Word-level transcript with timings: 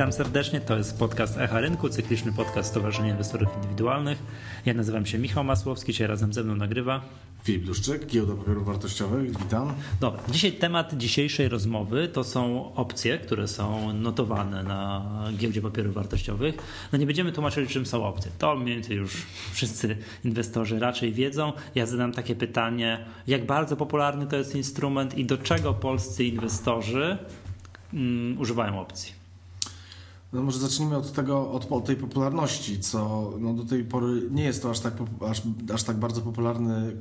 Witam 0.00 0.12
serdecznie, 0.12 0.60
to 0.60 0.76
jest 0.76 0.98
podcast 0.98 1.38
Echa 1.38 1.60
Rynku, 1.60 1.88
cykliczny 1.88 2.32
podcast 2.32 2.70
Stowarzyszenia 2.70 3.10
Inwestorów 3.10 3.48
Indywidualnych. 3.56 4.18
Ja 4.66 4.74
nazywam 4.74 5.06
się 5.06 5.18
Michał 5.18 5.44
Masłowski, 5.44 5.92
dzisiaj 5.92 6.06
razem 6.06 6.32
ze 6.32 6.44
mną 6.44 6.56
nagrywa 6.56 7.00
Filip 7.42 7.66
Luszczyk, 7.66 8.06
Giełda 8.06 8.34
Papierów 8.34 8.66
Wartościowych, 8.66 9.38
witam. 9.38 9.72
Dobra, 10.00 10.20
dzisiaj 10.28 10.52
temat 10.52 10.94
dzisiejszej 10.96 11.48
rozmowy 11.48 12.08
to 12.08 12.24
są 12.24 12.74
opcje, 12.74 13.18
które 13.18 13.48
są 13.48 13.92
notowane 13.92 14.62
na 14.62 15.06
Giełdzie 15.36 15.62
Papierów 15.62 15.94
Wartościowych. 15.94 16.54
No 16.92 16.98
nie 16.98 17.06
będziemy 17.06 17.32
tłumaczyli, 17.32 17.68
czym 17.68 17.86
są 17.86 18.04
opcje. 18.04 18.30
To 18.38 18.56
mniej 18.56 18.74
więcej 18.74 18.96
już 18.96 19.16
wszyscy 19.52 19.96
inwestorzy 20.24 20.78
raczej 20.78 21.12
wiedzą. 21.12 21.52
Ja 21.74 21.86
zadam 21.86 22.12
takie 22.12 22.34
pytanie, 22.34 23.04
jak 23.26 23.46
bardzo 23.46 23.76
popularny 23.76 24.26
to 24.26 24.36
jest 24.36 24.54
instrument 24.54 25.18
i 25.18 25.24
do 25.24 25.38
czego 25.38 25.74
polscy 25.74 26.24
inwestorzy 26.24 27.18
mm, 27.94 28.40
używają 28.40 28.80
opcji? 28.80 29.19
No 30.32 30.42
może 30.42 30.58
zacznijmy 30.58 30.96
od 30.96 31.12
tego, 31.12 31.52
od 31.52 31.84
tej 31.84 31.96
popularności, 31.96 32.80
co 32.80 33.30
no 33.38 33.54
do 33.54 33.64
tej 33.64 33.84
pory 33.84 34.22
nie 34.30 34.44
jest 34.44 34.62
to 34.62 34.70
aż 34.70 34.80
tak, 34.80 34.94
aż, 35.30 35.42
aż 35.74 35.82
tak 35.82 35.96
bardzo 35.96 36.20
popularny 36.20 36.96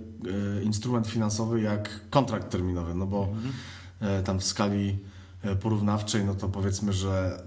e, 0.59 0.63
instrument 0.63 1.07
finansowy 1.07 1.61
jak 1.61 2.09
kontrakt 2.09 2.49
terminowy, 2.49 2.95
no 2.95 3.07
bo 3.07 3.27
mhm. 3.27 4.23
tam 4.23 4.39
w 4.39 4.43
skali 4.43 4.97
e, 5.41 5.55
porównawczej, 5.55 6.25
no 6.25 6.35
to 6.35 6.49
powiedzmy, 6.49 6.93
że 6.93 7.43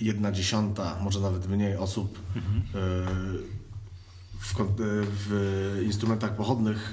jedna 0.00 0.32
dziesiąta, 0.32 0.96
może 1.02 1.20
nawet 1.20 1.48
mniej 1.48 1.76
osób 1.76 2.18
mhm. 2.36 2.62
w, 4.40 4.54
w, 5.28 5.82
instrumentach 5.84 6.36
pochodnych 6.36 6.92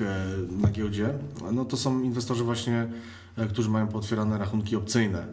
na 0.49 0.69
giełdzie, 0.69 1.09
no 1.51 1.65
to 1.65 1.77
są 1.77 2.01
inwestorzy 2.01 2.43
właśnie, 2.43 2.87
którzy 3.49 3.69
mają 3.69 3.87
pootwierane 3.87 4.37
rachunki 4.37 4.75
opcyjne, 4.75 5.27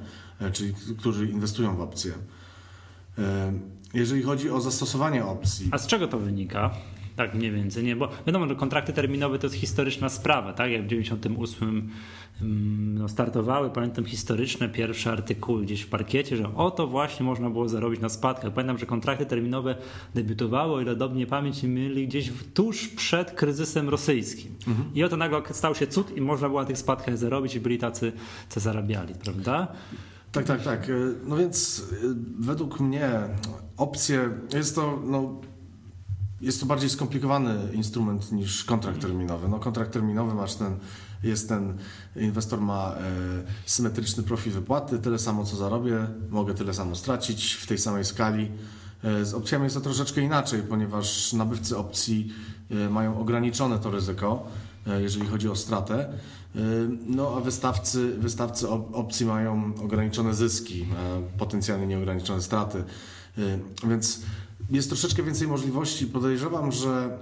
czyli 0.52 0.74
którzy 0.98 1.26
inwestują 1.26 1.76
w 1.76 1.80
opcje. 1.80 2.12
Jeżeli 3.94 4.22
chodzi 4.22 4.50
o 4.50 4.60
zastosowanie 4.60 5.24
opcji. 5.24 5.68
A 5.70 5.78
z 5.78 5.86
czego 5.86 6.08
to 6.08 6.18
wynika? 6.18 6.70
Tak 7.16 7.34
mniej 7.34 7.50
więcej, 7.50 7.84
nie? 7.84 7.96
Bo 7.96 8.08
wiadomo, 8.26 8.48
że 8.48 8.54
kontrakty 8.54 8.92
terminowe 8.92 9.38
to 9.38 9.46
jest 9.46 9.56
historyczna 9.56 10.08
sprawa, 10.08 10.52
tak? 10.52 10.70
Jak 10.70 10.84
w 10.84 10.86
98 10.86 11.90
mm, 12.40 12.94
no, 12.94 13.08
startowały, 13.08 13.70
pamiętam 13.70 14.04
historyczne 14.04 14.68
pierwsze 14.68 15.12
artykuły 15.12 15.62
gdzieś 15.62 15.80
w 15.80 15.88
parkiecie, 15.88 16.36
że 16.36 16.54
oto 16.54 16.86
właśnie 16.86 17.26
można 17.26 17.50
było 17.50 17.68
zarobić 17.68 18.00
na 18.00 18.08
spadkach. 18.08 18.52
Pamiętam, 18.52 18.78
że 18.78 18.86
kontrakty 18.86 19.26
terminowe 19.26 19.76
debiutowały, 20.14 20.74
o 20.74 20.80
ile 20.80 20.96
dobrze 20.96 21.26
pamięć 21.26 21.62
mieli, 21.62 22.08
gdzieś 22.08 22.32
tuż 22.54 22.88
przed 22.88 23.30
kryzysem 23.30 23.88
rosyjskim. 23.88 24.54
Mhm. 24.68 24.94
I 24.94 25.04
oto 25.04 25.16
nagle 25.16 25.42
stał 25.50 25.74
się 25.74 25.86
cud 25.86 26.16
i 26.16 26.20
można 26.20 26.48
było 26.48 26.60
na 26.60 26.66
tych 26.66 26.78
spadkach 26.78 27.18
zarobić 27.18 27.54
i 27.54 27.60
byli 27.60 27.78
tacy, 27.78 28.12
co 28.48 28.60
zarabiali, 28.60 29.14
prawda? 29.14 29.68
Tak, 30.32 30.44
tak, 30.44 30.62
tak. 30.62 30.88
E, 30.88 30.92
no 31.26 31.36
więc 31.36 31.84
e, 31.92 31.96
według 32.38 32.80
mnie 32.80 33.20
opcje 33.76 34.30
jest 34.54 34.74
to, 34.74 35.02
no, 35.04 35.40
jest 36.40 36.60
to 36.60 36.66
bardziej 36.66 36.90
skomplikowany 36.90 37.72
instrument 37.72 38.32
niż 38.32 38.64
kontrakt 38.64 39.00
terminowy. 39.00 39.48
No, 39.48 39.58
kontrakt 39.58 39.92
terminowy 39.92 40.34
masz 40.34 40.54
ten, 40.54 40.76
jest 41.22 41.48
ten, 41.48 41.78
inwestor 42.16 42.60
ma 42.60 42.94
e, 42.94 43.00
symetryczny 43.66 44.22
profil 44.22 44.52
wypłaty, 44.52 44.98
tyle 44.98 45.18
samo 45.18 45.44
co 45.44 45.56
zarobię, 45.56 46.06
mogę 46.30 46.54
tyle 46.54 46.74
samo 46.74 46.94
stracić 46.94 47.52
w 47.52 47.66
tej 47.66 47.78
samej 47.78 48.04
skali. 48.04 48.50
Z 49.22 49.34
opcjami 49.34 49.64
jest 49.64 49.76
to 49.76 49.80
troszeczkę 49.80 50.20
inaczej, 50.20 50.62
ponieważ 50.62 51.32
nabywcy 51.32 51.78
opcji 51.78 52.32
mają 52.90 53.20
ograniczone 53.20 53.78
to 53.78 53.90
ryzyko, 53.90 54.46
jeżeli 54.98 55.26
chodzi 55.26 55.48
o 55.48 55.56
stratę. 55.56 56.08
No 57.06 57.34
a 57.36 57.40
wystawcy, 57.40 58.14
wystawcy 58.18 58.68
opcji 58.68 59.26
mają 59.26 59.72
ograniczone 59.82 60.34
zyski, 60.34 60.86
potencjalnie 61.38 61.86
nieograniczone 61.86 62.42
straty. 62.42 62.84
Więc 63.88 64.22
jest 64.70 64.88
troszeczkę 64.88 65.22
więcej 65.22 65.48
możliwości. 65.48 66.06
Podejrzewam, 66.06 66.72
że 66.72 67.18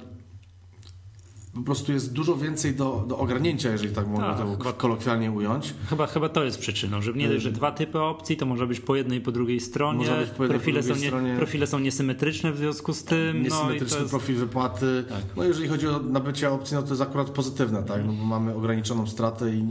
po 1.56 1.62
prostu 1.62 1.92
jest 1.92 2.12
dużo 2.12 2.36
więcej 2.36 2.74
do, 2.74 3.04
do 3.08 3.18
ogarnięcia, 3.18 3.70
jeżeli 3.70 3.94
tak 3.94 4.06
można 4.06 4.34
tak, 4.34 4.46
to 4.46 4.56
chyba, 4.56 4.72
kolokwialnie 4.72 5.30
ująć. 5.30 5.74
Chyba, 5.90 6.06
chyba 6.06 6.28
to 6.28 6.44
jest 6.44 6.58
przyczyną, 6.58 7.02
że 7.02 7.12
nie 7.12 7.28
dość, 7.28 7.42
że 7.42 7.52
dwa 7.52 7.72
typy 7.72 8.00
opcji, 8.00 8.36
to 8.36 8.46
może 8.46 8.66
być 8.66 8.80
po 8.80 8.96
jednej 8.96 9.18
i 9.18 9.20
po 9.20 9.32
drugiej 9.32 9.60
stronie. 9.60 9.98
Może 9.98 10.20
być 10.20 10.30
po 10.30 10.42
jednej, 10.42 10.58
profile, 10.58 10.82
po 10.82 10.88
są 10.88 10.94
nie, 11.00 11.06
stronie. 11.06 11.34
profile 11.36 11.66
są 11.66 11.78
niesymetryczne 11.78 12.52
w 12.52 12.56
związku 12.56 12.92
z 12.92 13.04
tym. 13.04 13.36
No 13.36 13.42
Niesymetryczny 13.42 13.96
no 13.96 14.02
jest... 14.02 14.10
profil 14.10 14.36
wypłaty. 14.36 15.04
Tak. 15.08 15.22
No 15.36 15.44
jeżeli 15.44 15.68
chodzi 15.68 15.88
o 15.88 15.98
nabycie 15.98 16.50
opcji, 16.50 16.74
no 16.74 16.82
to 16.82 16.88
jest 16.88 17.02
akurat 17.02 17.30
pozytywne, 17.30 17.82
tak? 17.82 18.06
No 18.06 18.12
bo 18.12 18.24
mamy 18.24 18.54
ograniczoną 18.54 19.06
stratę 19.06 19.54
i, 19.54 19.70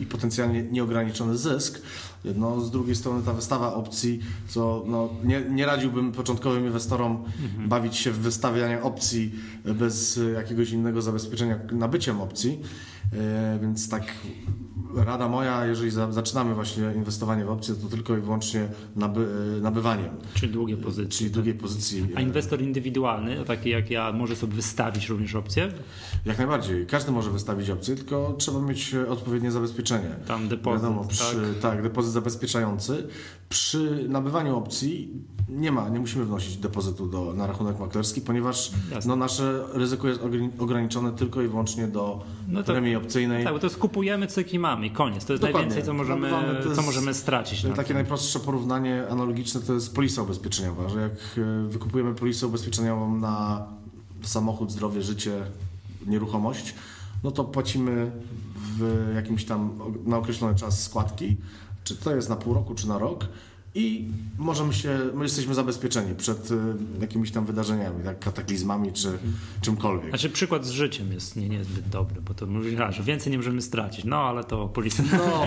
i 0.00 0.06
potencjalnie 0.06 0.62
nieograniczony 0.62 1.36
zysk. 1.36 1.82
No, 2.24 2.60
z 2.60 2.70
drugiej 2.70 2.96
strony 2.96 3.22
ta 3.22 3.32
wystawa 3.32 3.74
opcji, 3.74 4.20
co 4.48 4.84
no, 4.86 5.08
nie, 5.24 5.40
nie 5.40 5.66
radziłbym 5.66 6.12
początkowym 6.12 6.66
inwestorom 6.66 7.24
mhm. 7.42 7.68
bawić 7.68 7.96
się 7.96 8.10
w 8.10 8.18
wystawianie 8.18 8.82
opcji 8.82 9.34
bez 9.64 10.20
jakiegoś 10.34 10.70
innego 10.70 11.02
zabezpieczenia 11.02 11.58
nabyciem 11.72 12.20
opcji. 12.20 12.60
E, 13.12 13.58
więc 13.62 13.88
tak 13.88 14.02
rada 14.96 15.28
moja, 15.28 15.66
jeżeli 15.66 15.90
za, 15.90 16.12
zaczynamy 16.12 16.54
właśnie 16.54 16.84
inwestowanie 16.96 17.44
w 17.44 17.50
opcje, 17.50 17.74
to 17.74 17.88
tylko 17.88 18.16
i 18.16 18.20
wyłącznie 18.20 18.68
naby, 18.96 19.26
e, 19.58 19.60
nabywaniem. 19.60 20.10
Czyli 20.34 20.52
długie 20.52 20.76
pozycje. 20.76 21.18
Czyli 21.18 21.30
długiej 21.30 21.54
pozycji. 21.54 22.06
A 22.14 22.20
inwestor 22.20 22.62
indywidualny, 22.62 23.44
taki 23.44 23.70
jak 23.70 23.90
ja, 23.90 24.12
może 24.12 24.36
sobie 24.36 24.54
wystawić 24.54 25.08
również 25.08 25.34
opcję? 25.34 25.72
Jak 26.26 26.38
najbardziej. 26.38 26.86
Każdy 26.86 27.12
może 27.12 27.30
wystawić 27.30 27.70
opcję, 27.70 27.96
tylko 27.96 28.34
trzeba 28.38 28.60
mieć 28.60 28.94
odpowiednie 28.94 29.50
zabezpieczenie. 29.52 30.16
Tam 30.26 30.48
depozyt, 30.48 30.82
Wiadomo, 30.82 31.04
przy, 31.04 31.34
tak? 31.34 31.72
tak, 31.72 31.82
depozyt 31.82 32.07
zabezpieczający. 32.10 33.08
Przy 33.48 34.06
nabywaniu 34.08 34.56
opcji 34.56 35.12
nie 35.48 35.72
ma, 35.72 35.88
nie 35.88 36.00
musimy 36.00 36.24
wnosić 36.24 36.56
depozytu 36.56 37.06
do, 37.06 37.34
na 37.34 37.46
rachunek 37.46 37.78
maklerski, 37.78 38.20
ponieważ 38.20 38.70
no, 39.06 39.16
nasze 39.16 39.64
ryzyko 39.72 40.08
jest 40.08 40.20
ograniczone 40.58 41.12
tylko 41.12 41.42
i 41.42 41.48
wyłącznie 41.48 41.88
do 41.88 42.24
no 42.48 42.62
to, 42.62 42.72
premii 42.72 42.96
opcyjnej. 42.96 43.44
Tak, 43.44 43.52
bo 43.52 43.58
to 43.58 43.66
jest 43.66 43.78
kupujemy 43.78 44.26
mamy 44.58 44.86
i 44.86 44.90
koniec. 44.90 45.24
To 45.24 45.32
jest 45.32 45.42
Dokładnie. 45.42 45.68
najwięcej, 45.68 45.82
co 45.82 45.94
możemy, 45.94 46.30
jest, 46.64 46.76
co 46.76 46.82
możemy 46.82 47.14
stracić. 47.14 47.62
Takie 47.62 47.84
tym. 47.84 47.96
najprostsze 47.96 48.40
porównanie 48.40 49.08
analogiczne 49.10 49.60
to 49.60 49.74
jest 49.74 49.94
polisa 49.94 50.22
ubezpieczeniowa, 50.22 50.88
że 50.88 51.00
jak 51.00 51.12
e, 51.12 51.68
wykupujemy 51.68 52.14
polisę 52.14 52.46
ubezpieczeniową 52.46 53.16
na 53.16 53.66
samochód, 54.22 54.72
zdrowie, 54.72 55.02
życie, 55.02 55.32
nieruchomość, 56.06 56.74
no 57.24 57.30
to 57.30 57.44
płacimy 57.44 58.10
w 58.78 59.12
jakimś 59.14 59.44
tam 59.44 59.78
na 60.06 60.18
określony 60.18 60.54
czas 60.54 60.82
składki, 60.82 61.36
czy 61.84 61.96
to 61.96 62.16
jest 62.16 62.28
na 62.28 62.36
pół 62.36 62.54
roku, 62.54 62.74
czy 62.74 62.88
na 62.88 62.98
rok 62.98 63.26
i 63.74 64.04
możemy 64.38 64.74
się, 64.74 64.98
my 65.14 65.22
jesteśmy 65.24 65.54
zabezpieczeni 65.54 66.14
przed 66.14 66.50
y, 66.50 66.56
jakimiś 67.00 67.30
tam 67.30 67.46
wydarzeniami, 67.46 68.04
tak, 68.04 68.18
kataklizmami 68.18 68.92
czy 68.92 69.18
czymkolwiek. 69.60 70.08
Znaczy 70.08 70.30
przykład 70.30 70.66
z 70.66 70.70
życiem 70.70 71.12
jest 71.12 71.36
nie, 71.36 71.48
niezbyt 71.48 71.88
dobry, 71.88 72.20
bo 72.20 72.34
to 72.34 72.46
mówi, 72.46 72.76
że 72.90 73.02
więcej 73.02 73.30
nie 73.30 73.36
możemy 73.36 73.62
stracić. 73.62 74.04
No, 74.04 74.16
ale 74.16 74.44
to 74.44 74.68
policja... 74.68 75.04
No. 75.12 75.46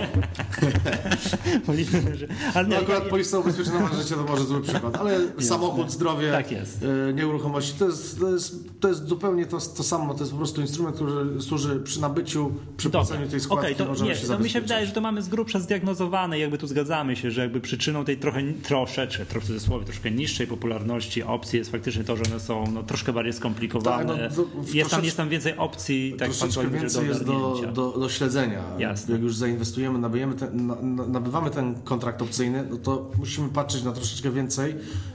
ale 2.54 2.68
nie, 2.68 2.76
no, 2.76 2.82
akurat 2.82 3.02
policja 3.02 3.38
ubezpieczona 3.38 3.80
ma 3.80 3.94
życie 3.94 4.14
to 4.14 4.24
może 4.24 4.44
zły 4.44 4.62
przykład, 4.62 4.96
ale 4.96 5.20
samochód, 5.40 5.90
zdrowie, 5.90 6.32
tak 6.32 6.52
jest. 6.52 6.82
Y, 6.82 7.14
nieruchomości, 7.14 7.78
to 7.78 7.86
jest, 7.86 8.20
to 8.20 8.32
jest, 8.32 8.80
to 8.80 8.88
jest 8.88 9.08
zupełnie 9.08 9.46
to, 9.46 9.58
to 9.60 9.82
samo. 9.82 10.14
To 10.14 10.20
jest 10.20 10.32
po 10.32 10.38
prostu 10.38 10.60
instrument, 10.60 10.96
który 10.96 11.40
służy 11.40 11.80
przy 11.80 12.00
nabyciu, 12.00 12.52
przy 12.76 12.90
płaceniu 12.90 13.28
tej 13.28 13.40
składki. 13.40 13.66
Okay, 13.66 13.76
to, 13.76 13.86
możemy 13.86 14.10
nie, 14.10 14.16
się 14.16 14.26
to 14.26 14.38
mi 14.38 14.50
się 14.50 14.60
wydaje, 14.60 14.86
że 14.86 14.92
to 14.92 15.00
mamy 15.00 15.22
z 15.22 15.28
grubsza 15.28 15.60
zdiagnozowane, 15.60 16.38
jakby 16.38 16.58
tu 16.58 16.66
zgadzamy 16.66 17.16
się, 17.16 17.30
że 17.30 17.40
jakby 17.40 17.60
przyczyną 17.60 18.04
tej 18.04 18.11
trochę, 18.16 18.42
troszeczkę, 18.62 19.26
trochę 19.26 19.44
w 19.44 19.46
cudzysłowie, 19.46 19.84
troszkę 19.84 20.10
niższej 20.10 20.46
popularności 20.46 21.22
opcji 21.22 21.58
jest 21.58 21.70
faktycznie 21.70 22.04
to, 22.04 22.16
że 22.16 22.22
one 22.30 22.40
są 22.40 22.64
no, 22.72 22.82
troszkę 22.82 23.12
bardziej 23.12 23.32
skomplikowane. 23.32 24.28
Tak, 24.28 24.36
no, 24.36 24.64
jest, 24.74 24.90
tam, 24.90 25.04
jest 25.04 25.16
tam 25.16 25.28
więcej 25.28 25.56
opcji, 25.56 26.14
tak 26.18 26.28
troszeczkę 26.28 26.70
więcej 26.70 27.02
do 27.02 27.08
jest 27.08 27.24
do, 27.24 27.60
do, 27.72 27.98
do 27.98 28.08
śledzenia. 28.08 28.62
Jasne. 28.78 29.12
Jak 29.12 29.22
już 29.22 29.36
zainwestujemy, 29.36 29.98
nabywamy 29.98 30.34
ten, 30.34 30.66
nabywamy 31.12 31.50
ten 31.50 31.74
kontrakt 31.74 32.22
opcyjny, 32.22 32.64
no 32.70 32.76
to 32.76 33.10
musimy 33.18 33.48
patrzeć 33.48 33.82
na 33.82 33.92
troszeczkę 33.92 34.30
więcej, 34.30 34.74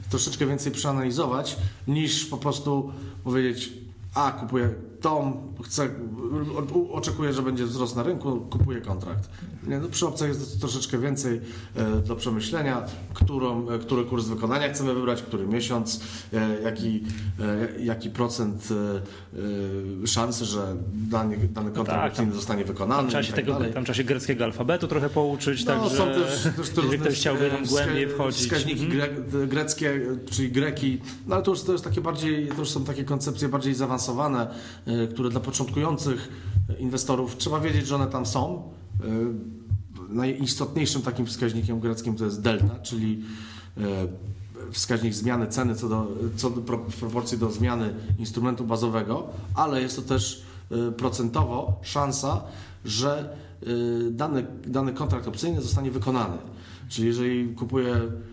troszeczkę 0.09 0.45
więcej 0.45 0.71
przeanalizować, 0.71 1.57
niż 1.87 2.25
po 2.25 2.37
prostu 2.37 2.91
powiedzieć, 3.23 3.73
a 4.13 4.31
kupuję 4.31 4.73
tą, 5.01 5.43
chcę, 5.63 5.89
oczekuję, 6.91 7.33
że 7.33 7.41
będzie 7.41 7.65
wzrost 7.65 7.95
na 7.95 8.03
rynku, 8.03 8.47
kupuję 8.49 8.81
kontrakt. 8.81 9.29
Nie, 9.67 9.79
no 9.79 9.87
przy 9.87 10.07
opcjach 10.07 10.29
jest 10.29 10.59
troszeczkę 10.59 10.97
więcej 10.97 11.41
e, 11.75 11.95
do 11.95 12.15
przemyślenia, 12.15 12.85
którą, 13.13 13.69
e, 13.69 13.79
który 13.79 14.05
kurs 14.05 14.25
wykonania 14.25 14.73
chcemy 14.73 14.93
wybrać, 14.93 15.21
który 15.21 15.47
miesiąc, 15.47 16.01
e, 16.33 16.61
jaki, 16.61 17.03
jaki 17.79 18.09
procent 18.09 18.67
szansy, 20.05 20.45
że 20.45 20.75
dany, 20.93 21.37
dany 21.37 21.71
kontrakt 21.71 22.17
no 22.19 22.25
tak, 22.25 22.33
zostanie 22.33 22.65
wykonany. 22.65 23.09
W 23.09 23.11
czasie, 23.11 23.33
tak 23.33 23.45
tego, 23.45 23.59
tam 23.73 23.83
w 23.83 23.87
czasie 23.87 24.03
greckiego 24.03 24.43
alfabetu 24.43 24.87
trochę 24.87 25.09
pouczyć, 25.09 25.65
no, 25.65 25.73
także 25.73 25.97
są 25.97 26.05
też, 26.05 26.43
też 26.43 26.83
jeżeli 26.83 26.99
ktoś 26.99 27.15
chciałby 27.15 27.49
tam 27.49 27.65
głębiej 27.65 28.09
wchodzić. 28.09 28.41
Wskaźniki 28.41 28.85
mhm. 28.85 29.49
greckie, 29.49 30.01
czyli 30.31 30.51
greki, 30.51 31.01
no 31.27 31.35
ale 31.35 31.43
to 31.43 31.51
już, 31.51 31.61
to 31.61 31.71
jest 31.71 31.83
takie 31.83 32.01
bardziej, 32.01 32.47
to 32.47 32.59
już 32.59 32.69
są 32.69 32.83
takie 32.83 33.03
koncepcje 33.03 33.49
bardziej 33.49 33.73
zaawansowane, 33.73 34.47
które 35.11 35.29
dla 35.29 35.39
początkujących 35.39 36.29
inwestorów 36.79 37.37
trzeba 37.37 37.59
wiedzieć, 37.59 37.87
że 37.87 37.95
one 37.95 38.07
tam 38.07 38.25
są 38.25 38.63
najistotniejszym 40.09 41.01
takim 41.01 41.25
wskaźnikiem 41.25 41.79
greckim 41.79 42.15
to 42.15 42.25
jest 42.25 42.41
delta, 42.41 42.79
czyli 42.79 43.23
wskaźnik 44.71 45.13
zmiany 45.13 45.47
ceny 45.47 45.75
co 45.75 45.89
do, 45.89 46.07
co 46.35 46.49
do 46.49 46.77
w 46.77 46.95
proporcji 46.99 47.37
do 47.37 47.51
zmiany 47.51 47.93
instrumentu 48.19 48.65
bazowego, 48.65 49.27
ale 49.55 49.81
jest 49.81 49.95
to 49.95 50.01
też 50.01 50.41
procentowo 50.97 51.79
szansa, 51.81 52.41
że 52.85 53.37
dany, 54.11 54.47
dany 54.67 54.93
kontrakt 54.93 55.27
opcyjny 55.27 55.61
zostanie 55.61 55.91
wykonany. 55.91 56.37
Czyli 56.89 57.07
jeżeli 57.07 57.55
kupuję 57.55 57.95
E, 57.95 58.26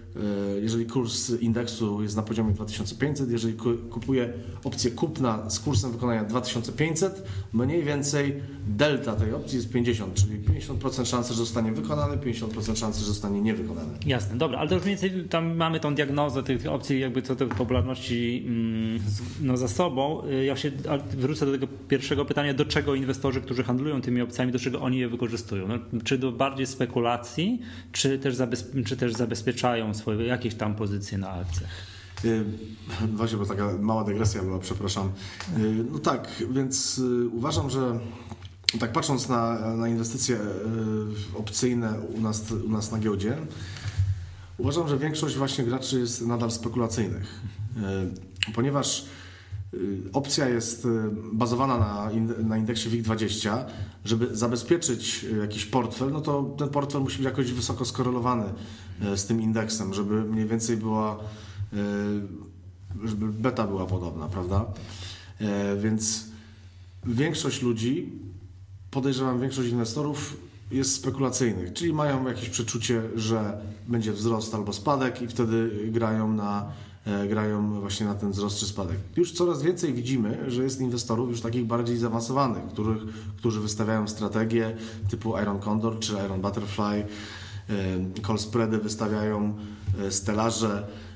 jeżeli 0.63 0.87
kurs 0.87 1.31
indeksu 1.41 2.03
jest 2.03 2.17
na 2.17 2.23
poziomie 2.23 2.53
2500, 2.53 3.31
jeżeli 3.31 3.55
kupuję 3.91 4.33
opcję 4.65 4.91
kupna 4.91 5.51
z 5.51 5.61
kursem 5.61 5.93
wykonania 5.93 6.25
2500, 6.25 7.23
mniej 7.53 7.83
więcej 7.83 8.43
delta 8.67 9.17
tej 9.17 9.35
opcji 9.35 9.57
jest 9.57 9.71
50, 9.71 10.15
czyli 10.15 10.41
50% 10.41 11.05
szansy, 11.05 11.35
że 11.35 11.39
zostanie 11.39 11.73
wykonany, 11.73 12.17
50% 12.17 12.77
szansy, 12.77 13.01
że 13.01 13.07
zostanie 13.07 13.41
niewykonany. 13.41 13.89
Jasne, 14.07 14.37
dobra, 14.37 14.59
ale 14.59 14.69
to 14.69 14.75
już 14.75 14.85
mniej 14.85 14.97
więcej 14.97 15.25
tam 15.25 15.57
mamy 15.57 15.81
tą 15.81 15.95
diagnozę 15.95 16.43
tych 16.43 16.67
opcji 16.67 17.01
jakby 17.01 17.23
co 17.23 17.35
do 17.35 17.47
popularności 17.47 18.45
mm, 18.47 19.01
no, 19.41 19.57
za 19.57 19.69
sobą. 19.69 20.23
Y, 20.27 20.45
ja 20.45 20.57
się 20.57 20.71
wrócę 21.11 21.47
do 21.47 21.53
tego 21.53 21.67
pierwszego 21.89 22.25
pytania, 22.25 22.55
do 22.55 22.65
czego 22.65 22.95
inwestorzy, 22.95 23.41
którzy 23.41 23.65
handlują 23.65 24.01
tymi 24.01 24.21
opcjami, 24.21 24.53
do 24.53 24.59
czego 24.59 24.81
oni 24.81 24.99
je 24.99 25.09
wykorzystują? 25.09 25.69
No, 25.69 26.01
czy 26.05 26.19
do 26.19 26.33
bardziej 26.33 26.67
spekulacji, 26.67 27.61
czy 27.93 28.19
też, 28.19 28.37
czy 28.87 28.97
też 28.97 29.13
zabezpieczają 29.13 29.95
swoje 29.95 30.04
jakieś 30.13 30.55
tam 30.55 30.75
pozycje 30.75 31.19
na 31.19 31.31
akcjach. 31.31 31.71
Y, 32.25 32.45
właśnie, 33.13 33.39
bo 33.39 33.47
taka 33.47 33.73
mała 33.81 34.05
dygresja 34.05 34.43
była, 34.43 34.59
przepraszam. 34.59 35.13
Y, 35.59 35.85
no 35.93 35.99
tak, 35.99 36.29
więc 36.51 36.99
y, 36.99 37.29
uważam, 37.29 37.71
że 37.71 37.99
tak 38.81 38.93
patrząc 38.93 39.29
na, 39.29 39.75
na 39.77 39.89
inwestycje 39.89 40.39
opcyjne 41.35 42.01
u 42.01 42.21
nas, 42.21 42.51
u 42.51 42.69
nas 42.69 42.93
na 42.93 42.99
giełdzie, 42.99 43.37
uważam, 44.59 44.89
że 44.89 44.99
większość 44.99 45.37
właśnie 45.37 45.65
graczy 45.65 46.01
jest 46.01 46.27
nadal 46.27 46.51
spekulacyjnych, 46.51 47.41
ponieważ 48.55 49.05
opcja 50.13 50.49
jest 50.49 50.87
bazowana 51.33 51.79
na, 51.79 52.11
na 52.43 52.59
indeksie 52.59 52.89
WIG20. 52.89 53.65
Żeby 54.05 54.37
zabezpieczyć 54.37 55.27
jakiś 55.41 55.67
portfel, 55.67 56.13
no 56.13 56.21
to 56.21 56.55
ten 56.59 56.69
portfel 56.69 57.01
musi 57.01 57.17
być 57.17 57.25
jakoś 57.25 57.53
wysoko 57.53 57.85
skorelowany 57.85 58.45
z 59.17 59.27
tym 59.27 59.41
indeksem, 59.43 59.95
żeby 59.95 60.25
mniej 60.25 60.47
więcej 60.47 60.77
była, 60.77 61.19
żeby 63.05 63.27
beta 63.27 63.67
była 63.67 63.87
podobna, 63.87 64.29
prawda? 64.29 64.65
Więc 65.83 66.25
większość 67.07 67.63
ludzi, 67.63 68.13
podejrzewam 68.91 69.41
większość 69.41 69.71
inwestorów 69.71 70.37
jest 70.71 70.95
spekulacyjnych, 70.95 71.73
czyli 71.73 71.93
mają 71.93 72.29
jakieś 72.29 72.49
przeczucie, 72.49 73.03
że 73.17 73.61
będzie 73.89 74.13
wzrost 74.13 74.55
albo 74.55 74.73
spadek 74.73 75.23
i 75.23 75.29
wtedy 75.29 75.71
grają 75.91 76.33
na 76.33 76.73
grają 77.29 77.81
właśnie 77.81 78.07
na 78.07 78.15
ten 78.15 78.31
wzrost 78.31 78.59
czy 78.59 78.67
spadek. 78.67 78.97
Już 79.17 79.33
coraz 79.33 79.63
więcej 79.63 79.93
widzimy, 79.93 80.51
że 80.51 80.63
jest 80.63 80.81
inwestorów 80.81 81.31
już 81.31 81.41
takich 81.41 81.65
bardziej 81.65 81.97
zaawansowanych, 81.97 82.65
których, 82.73 82.99
którzy 83.37 83.61
wystawiają 83.61 84.09
strategie 84.09 84.77
typu 85.11 85.39
Iron 85.39 85.59
Condor 85.59 85.99
czy 85.99 86.13
Iron 86.27 86.41
Butterfly, 86.41 87.05
call 88.27 88.39
spready 88.39 88.79
wystawiają 88.79 89.55
e, 90.01 90.11
stelaże, 90.11 90.69
e, 90.79 91.14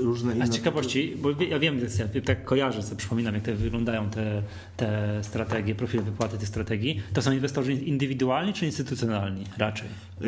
różne 0.00 0.34
inne... 0.34 0.44
A 0.44 0.46
z 0.46 0.50
ciekawości, 0.50 1.16
bo 1.22 1.30
ja 1.30 1.58
wiem, 1.58 1.80
ja 2.14 2.20
tak 2.20 2.44
kojarzę 2.44 2.82
sobie, 2.82 2.96
przypominam 2.96 3.34
jak 3.34 3.42
te 3.42 3.54
wyglądają 3.54 4.10
te, 4.10 4.42
te 4.76 5.18
strategie, 5.22 5.74
profile 5.74 6.02
wypłaty 6.02 6.38
tych 6.38 6.48
strategii, 6.48 7.02
to 7.12 7.22
są 7.22 7.32
inwestorzy 7.32 7.72
indywidualni 7.72 8.52
czy 8.52 8.66
instytucjonalni 8.66 9.44
raczej? 9.58 9.88
E, 10.20 10.24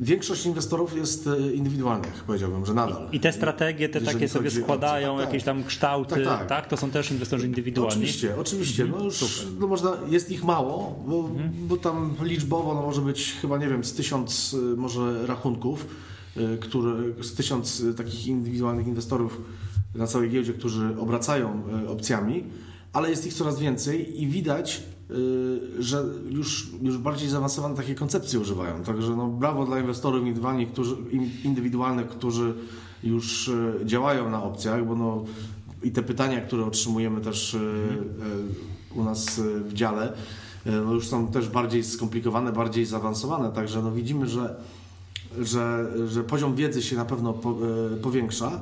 większość 0.00 0.46
inwestorów 0.46 0.96
jest 0.96 1.28
indywidualnych, 1.54 2.24
powiedziałbym, 2.26 2.66
że 2.66 2.74
nadal. 2.74 3.08
I 3.12 3.20
te 3.20 3.32
strategie, 3.32 3.88
te 3.88 4.00
takie 4.00 4.28
sobie 4.28 4.50
składają, 4.50 5.16
tak, 5.16 5.26
jakieś 5.26 5.44
tam 5.44 5.64
kształty, 5.64 6.14
tak, 6.14 6.24
tak. 6.24 6.48
tak, 6.48 6.68
To 6.68 6.76
są 6.76 6.90
też 6.90 7.10
inwestorzy 7.10 7.46
indywidualni? 7.46 7.92
Oczywiście, 7.92 8.36
oczywiście. 8.36 8.84
No 8.84 9.04
już 9.04 9.46
no 9.60 9.66
można, 9.66 9.96
jest 10.08 10.30
ich 10.30 10.44
mało, 10.44 11.04
bo, 11.06 11.18
mhm. 11.18 11.50
bo 11.68 11.76
tam 11.76 12.16
liczbowo 12.22 12.74
no 12.74 12.82
może 12.82 13.00
być 13.00 13.34
chyba, 13.40 13.58
nie 13.58 13.68
wiem, 13.68 13.84
z 13.84 13.92
tysiąc 13.92 14.56
może 14.76 15.26
rachunków, 15.26 15.86
które, 16.60 16.92
z 17.22 17.34
tysiąc 17.34 17.84
takich 17.96 18.26
indywidualnych 18.26 18.86
inwestorów 18.86 19.40
na 19.94 20.06
całej 20.06 20.30
giełdzie, 20.30 20.52
którzy 20.52 20.96
obracają 21.00 21.62
opcjami, 21.88 22.44
ale 22.92 23.10
jest 23.10 23.26
ich 23.26 23.34
coraz 23.34 23.58
więcej 23.58 24.22
i 24.22 24.26
widać, 24.26 24.82
y, 25.10 25.82
że 25.82 26.04
już, 26.30 26.70
już 26.82 26.98
bardziej 26.98 27.28
zaawansowane 27.28 27.76
takie 27.76 27.94
koncepcje 27.94 28.40
używają. 28.40 28.82
Także 28.82 29.16
no, 29.16 29.28
brawo 29.28 29.66
dla 29.66 29.78
inwestorów 29.78 30.20
indywidualnych, 30.20 30.72
którzy, 30.72 30.96
indywidualnych, 31.44 32.08
którzy 32.08 32.54
już 33.02 33.48
y, 33.48 33.80
działają 33.84 34.30
na 34.30 34.42
opcjach, 34.42 34.86
bo 34.86 34.94
no, 34.94 35.24
i 35.82 35.90
te 35.90 36.02
pytania, 36.02 36.40
które 36.40 36.64
otrzymujemy 36.64 37.20
też 37.20 37.54
y, 37.54 37.58
u 38.94 39.04
nas 39.04 39.40
w 39.40 39.72
dziale, 39.72 40.12
no 40.66 40.92
już 40.94 41.08
są 41.08 41.26
też 41.26 41.48
bardziej 41.48 41.84
skomplikowane, 41.84 42.52
bardziej 42.52 42.86
zaawansowane. 42.86 43.52
Także 43.52 43.82
no, 43.82 43.92
widzimy, 43.92 44.26
że, 44.26 44.56
że, 45.38 45.90
że 46.08 46.24
poziom 46.24 46.54
wiedzy 46.54 46.82
się 46.82 46.96
na 46.96 47.04
pewno 47.04 47.34
powiększa 48.02 48.60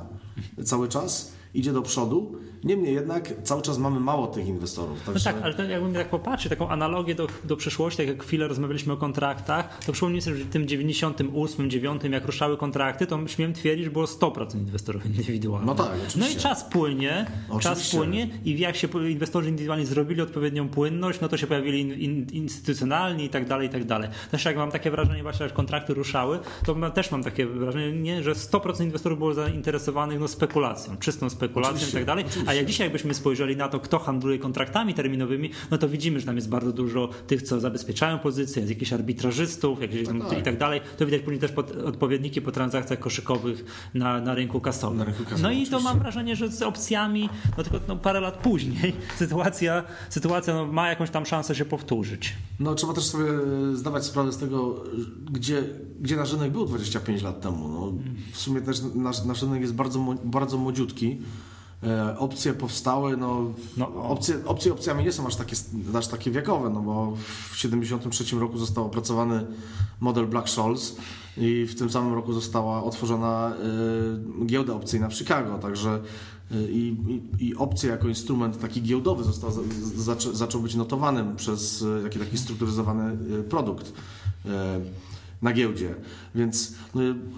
cały 0.65 0.87
czas, 0.87 1.31
idzie 1.53 1.73
do 1.73 1.81
przodu. 1.81 2.35
Niemniej 2.63 2.93
jednak 2.93 3.33
cały 3.43 3.61
czas 3.61 3.77
mamy 3.77 3.99
mało 3.99 4.27
tych 4.27 4.47
inwestorów. 4.47 5.03
Także... 5.05 5.29
No 5.29 5.33
tak, 5.33 5.43
ale 5.43 5.53
to 5.53 5.63
jakbym 5.63 5.93
tak 5.93 6.09
popatrzył, 6.09 6.49
taką 6.49 6.69
analogię 6.69 7.15
do, 7.15 7.27
do 7.43 7.57
przeszłości, 7.57 7.97
tak 7.97 8.07
jak 8.07 8.23
chwilę 8.23 8.47
rozmawialiśmy 8.47 8.93
o 8.93 8.97
kontraktach, 8.97 9.85
to 9.85 9.91
przypomnij 9.91 10.21
sobie, 10.21 10.37
że 10.37 10.43
w 10.43 10.49
tym 10.49 10.67
98, 10.67 11.69
9, 11.69 12.01
jak 12.03 12.25
ruszały 12.25 12.57
kontrakty, 12.57 13.07
to 13.07 13.27
śmiem 13.27 13.53
twierdzić, 13.53 13.85
że 13.85 13.91
było 13.91 14.05
100% 14.05 14.55
inwestorów 14.55 15.05
indywidualnych. 15.05 15.67
No 15.67 15.75
tak, 15.75 15.87
oczywiście. 15.87 16.19
No 16.19 16.27
i 16.27 16.35
czas 16.35 16.63
płynie, 16.63 17.25
oczywiście. 17.49 17.69
czas 17.69 17.91
płynie 17.95 18.29
i 18.45 18.59
jak 18.59 18.75
się 18.75 18.87
inwestorzy 19.09 19.49
indywidualni 19.49 19.85
zrobili 19.85 20.21
odpowiednią 20.21 20.69
płynność, 20.69 21.21
no 21.21 21.29
to 21.29 21.37
się 21.37 21.47
pojawili 21.47 21.81
in, 21.81 21.93
in, 21.93 22.27
instytucjonalni 22.31 23.23
i 23.23 23.29
tak 23.29 23.47
dalej, 23.47 23.67
i 23.67 23.69
tak 23.69 23.85
dalej. 23.85 24.09
Też 24.31 24.45
jak 24.45 24.57
mam 24.57 24.71
takie 24.71 24.91
wrażenie 24.91 25.23
właśnie, 25.23 25.47
że 25.47 25.53
kontrakty 25.53 25.93
ruszały, 25.93 26.39
to 26.65 26.91
też 26.91 27.11
mam 27.11 27.23
takie 27.23 27.45
wrażenie, 27.45 28.23
że 28.23 28.33
100% 28.33 28.83
inwestorów 28.83 29.17
było 29.17 29.33
zainteresowanych 29.33 30.19
no, 30.19 30.27
spekulacją, 30.27 30.97
czystą 30.97 31.29
spekulacją 31.29 31.38
oczywiście, 31.53 31.89
i 31.89 31.93
tak 31.93 32.05
dalej. 32.05 32.25
Oczywiście. 32.25 32.49
A 32.49 32.53
jak 32.53 32.65
dzisiaj 32.65 32.89
byśmy 32.89 33.13
spojrzeli 33.13 33.55
na 33.55 33.67
to, 33.69 33.79
kto 33.79 33.99
handluje 33.99 34.39
kontraktami 34.39 34.93
terminowymi, 34.93 35.49
no 35.71 35.77
to 35.77 35.89
widzimy, 35.89 36.19
że 36.19 36.25
tam 36.25 36.35
jest 36.35 36.49
bardzo 36.49 36.71
dużo 36.71 37.09
tych, 37.27 37.41
co 37.41 37.59
zabezpieczają 37.59 38.19
pozycje, 38.19 38.59
jest 38.61 38.69
jakichś 38.69 38.93
arbitrażystów 38.93 39.81
jakieś 39.81 40.07
no 40.13 40.25
tak. 40.29 40.39
i 40.39 40.43
tak 40.43 40.57
dalej. 40.57 40.81
To 40.97 41.05
widać 41.05 41.21
później 41.21 41.39
też 41.39 41.51
pod, 41.51 41.71
odpowiedniki 41.71 42.41
po 42.41 42.51
transakcjach 42.51 42.99
koszykowych 42.99 43.89
na, 43.93 44.21
na 44.21 44.35
rynku 44.35 44.61
kasowym. 44.61 44.97
Na 44.97 45.03
rynku 45.03 45.23
kasowym 45.23 45.41
no 45.41 45.51
i 45.51 45.67
to 45.67 45.79
mam 45.79 45.99
wrażenie, 45.99 46.35
że 46.35 46.49
z 46.49 46.61
opcjami, 46.61 47.29
no 47.57 47.63
tylko 47.63 47.79
no, 47.87 47.95
parę 47.95 48.19
lat 48.19 48.37
później 48.37 48.93
sytuacja, 49.17 49.83
sytuacja 50.09 50.53
no, 50.53 50.65
ma 50.65 50.89
jakąś 50.89 51.09
tam 51.09 51.25
szansę 51.25 51.55
się 51.55 51.65
powtórzyć. 51.65 52.35
No 52.59 52.75
trzeba 52.75 52.93
też 52.93 53.03
sobie 53.03 53.25
zdawać 53.73 54.05
sprawę 54.05 54.31
z 54.31 54.37
tego, 54.37 54.83
gdzie, 55.31 55.63
gdzie 55.99 56.15
nasz 56.15 56.31
rynek 56.31 56.51
był 56.51 56.65
25 56.65 57.21
lat 57.21 57.41
temu. 57.41 57.67
No, 57.67 57.93
w 58.31 58.37
sumie 58.37 58.61
też 58.61 58.81
nasz, 58.95 59.25
nasz 59.25 59.41
rynek 59.41 59.61
jest 59.61 59.73
bardzo, 59.73 60.15
bardzo 60.23 60.57
młodziutki. 60.57 61.17
E, 61.83 62.17
opcje 62.17 62.53
powstały, 62.53 63.17
no, 63.17 63.53
no 63.77 63.95
opcje, 63.95 64.35
opcje 64.45 64.73
opcjami 64.73 65.03
nie 65.03 65.11
są 65.11 65.27
aż 65.27 65.35
takie, 65.35 65.55
aż 65.93 66.07
takie 66.07 66.31
wiekowe, 66.31 66.69
no 66.69 66.81
bo 66.81 67.15
w 67.51 67.55
1973 67.55 68.39
roku 68.39 68.57
został 68.57 68.85
opracowany 68.85 69.45
model 69.99 70.27
Black-Scholes 70.27 70.95
i 71.37 71.65
w 71.65 71.75
tym 71.75 71.89
samym 71.89 72.13
roku 72.13 72.33
została 72.33 72.83
otworzona 72.83 73.53
y, 74.41 74.45
giełda 74.45 74.73
opcyjna 74.73 75.09
w 75.09 75.13
Chicago, 75.13 75.57
także 75.57 75.99
y, 76.51 76.67
i, 76.71 76.95
i, 77.39 77.55
opcje 77.55 77.89
jako 77.89 78.07
instrument 78.07 78.59
taki 78.59 78.81
giełdowy 78.81 79.23
został, 79.23 79.51
zaczą, 79.95 80.35
zaczął 80.35 80.61
być 80.61 80.75
notowanym 80.75 81.35
przez 81.35 81.85
taki, 82.03 82.19
taki 82.19 82.37
strukturyzowany 82.37 83.17
produkt 83.49 83.93
na 85.41 85.53
giełdzie. 85.53 85.95
Więc 86.35 86.73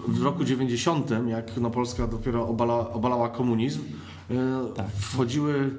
w 0.08 0.22
roku 0.22 0.44
90, 0.44 1.10
jak 1.28 1.56
no, 1.60 1.70
Polska 1.70 2.06
dopiero 2.06 2.48
obala, 2.48 2.90
obalała 2.90 3.28
komunizm, 3.28 3.80
E, 4.21 4.21
tak. 4.76 4.86
Wchodziły, 5.00 5.70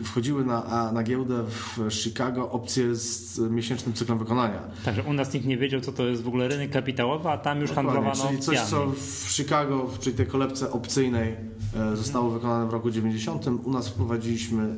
e, 0.00 0.04
wchodziły 0.04 0.44
na, 0.44 0.92
na 0.92 1.02
giełdę 1.02 1.44
w 1.44 1.92
Chicago 1.92 2.50
opcje 2.50 2.94
z 2.94 3.38
miesięcznym 3.38 3.94
cyklem 3.94 4.18
wykonania. 4.18 4.60
Także 4.84 5.02
u 5.02 5.12
nas 5.12 5.32
nikt 5.32 5.46
nie 5.46 5.56
wiedział, 5.58 5.80
co 5.80 5.92
to 5.92 6.06
jest 6.06 6.22
w 6.22 6.28
ogóle 6.28 6.48
rynek 6.48 6.70
kapitałowy, 6.70 7.28
a 7.28 7.38
tam 7.38 7.60
już 7.60 7.70
Dokładnie, 7.70 7.92
handlowano 7.92 8.30
Czyli 8.30 8.42
coś, 8.42 8.60
co 8.60 8.86
w 8.86 9.30
Chicago, 9.30 9.90
czyli 10.00 10.16
tej 10.16 10.26
kolebce 10.26 10.72
opcyjnej 10.72 11.36
e, 11.76 11.96
zostało 11.96 12.30
wykonane 12.30 12.66
w 12.66 12.72
roku 12.72 12.90
90, 12.90 13.46
u 13.46 13.70
nas 13.70 13.88
wprowadziliśmy 13.88 14.74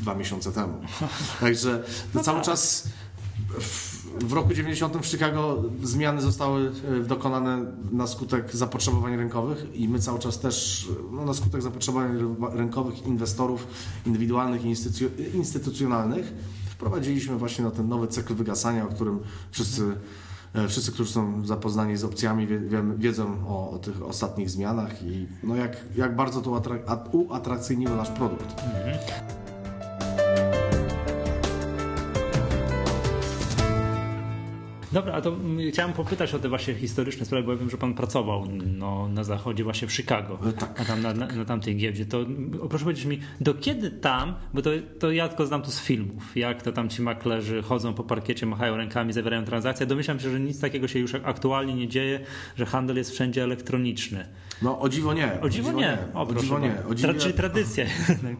dwa 0.00 0.14
miesiące 0.14 0.52
temu. 0.52 0.74
Także 1.40 1.82
no 2.14 2.22
cały 2.22 2.38
tak. 2.38 2.46
czas 2.46 2.88
w 3.60 3.89
roku 4.32 4.54
90 4.54 4.96
w 4.96 5.06
Chicago 5.06 5.62
zmiany 5.82 6.20
zostały 6.20 6.72
e, 7.00 7.04
dokonane 7.04 7.72
na 7.92 8.06
skutek 8.06 8.56
zapotrzebowań 8.56 9.16
rynkowych 9.16 9.66
i 9.74 9.88
my 9.88 9.98
cały 9.98 10.18
czas 10.18 10.38
też 10.38 10.88
no, 11.12 11.24
na 11.24 11.34
skutek 11.34 11.62
zapotrzebowań 11.62 12.36
rynkowych 12.52 13.06
inwestorów 13.06 13.66
indywidualnych 14.06 14.64
i 14.64 14.74
instytucjonalnych 15.34 16.32
wprowadziliśmy 16.70 17.36
właśnie 17.36 17.64
na 17.64 17.70
ten 17.70 17.88
nowy 17.88 18.08
cykl 18.08 18.34
wygasania, 18.34 18.84
o 18.84 18.88
którym 18.88 19.20
wszyscy 19.50 19.96
E, 20.54 20.68
wszyscy, 20.68 20.92
którzy 20.92 21.12
są 21.12 21.46
zapoznani 21.46 21.96
z 21.96 22.04
opcjami, 22.04 22.46
wie, 22.46 22.60
wiedzą 22.96 23.46
o, 23.48 23.70
o, 23.70 23.78
tych 23.78 24.02
ostatnich 24.02 24.50
zmianach 24.50 25.02
i 25.02 25.26
no 25.42 25.56
jak, 25.56 25.76
jak 25.96 26.16
bardzo 26.16 26.40
to 26.40 26.62
uatrakcyjniło 27.12 27.96
nasz 27.96 28.10
produkt. 28.10 28.62
Mhm. 28.64 28.98
Dobra, 34.92 35.12
a 35.12 35.20
to 35.20 35.36
chciałem 35.70 35.92
popytać 35.92 36.34
o 36.34 36.38
te 36.38 36.48
właśnie 36.48 36.74
historyczne 36.74 37.26
sprawy, 37.26 37.44
bo 37.46 37.52
ja 37.52 37.58
wiem, 37.58 37.70
że 37.70 37.76
pan 37.76 37.94
pracował 37.94 38.46
no, 38.78 39.08
na 39.08 39.24
zachodzie, 39.24 39.64
właśnie 39.64 39.88
w 39.88 39.92
Chicago, 39.92 40.38
e, 40.48 40.52
tak. 40.52 40.80
a 40.80 40.84
tam 40.84 41.02
na, 41.02 41.14
na, 41.14 41.26
na 41.26 41.44
tamtej 41.44 41.76
giełdzie. 41.76 42.06
To 42.06 42.26
proszę 42.68 42.84
powiedzieć 42.84 43.04
mi, 43.04 43.20
do 43.40 43.54
kiedy 43.54 43.90
tam, 43.90 44.34
bo 44.54 44.62
to, 44.62 44.70
to 44.98 45.12
ja 45.12 45.28
tylko 45.28 45.46
znam 45.46 45.62
to 45.62 45.70
z 45.70 45.80
filmów, 45.80 46.36
jak 46.36 46.62
to 46.62 46.72
tam 46.72 46.88
ci 46.88 47.02
maklerzy 47.02 47.62
chodzą 47.62 47.94
po 47.94 48.04
parkiecie, 48.04 48.46
machają 48.46 48.76
rękami, 48.76 49.12
zawierają 49.12 49.44
transakcje. 49.44 49.86
Domyślam 49.86 50.20
się, 50.20 50.30
że 50.30 50.40
nic 50.40 50.60
takiego 50.60 50.88
się 50.88 50.98
już 50.98 51.14
aktualnie 51.14 51.74
nie 51.74 51.88
dzieje, 51.88 52.20
że 52.56 52.66
handel 52.66 52.96
jest 52.96 53.10
wszędzie 53.10 53.44
elektroniczny. 53.44 54.26
No 54.62 54.80
o 54.80 54.88
dziwo 54.88 55.14
nie. 55.14 55.40
O 55.40 55.48
dziwo, 55.48 55.72
nie. 55.72 55.98
O, 56.14 56.22
o 56.22 56.34
dziwo 56.34 56.58
nie. 56.58 56.74
O 56.90 56.94
dziwo, 56.94 57.14
Czyli 57.14 57.34
tradycja. 57.34 57.84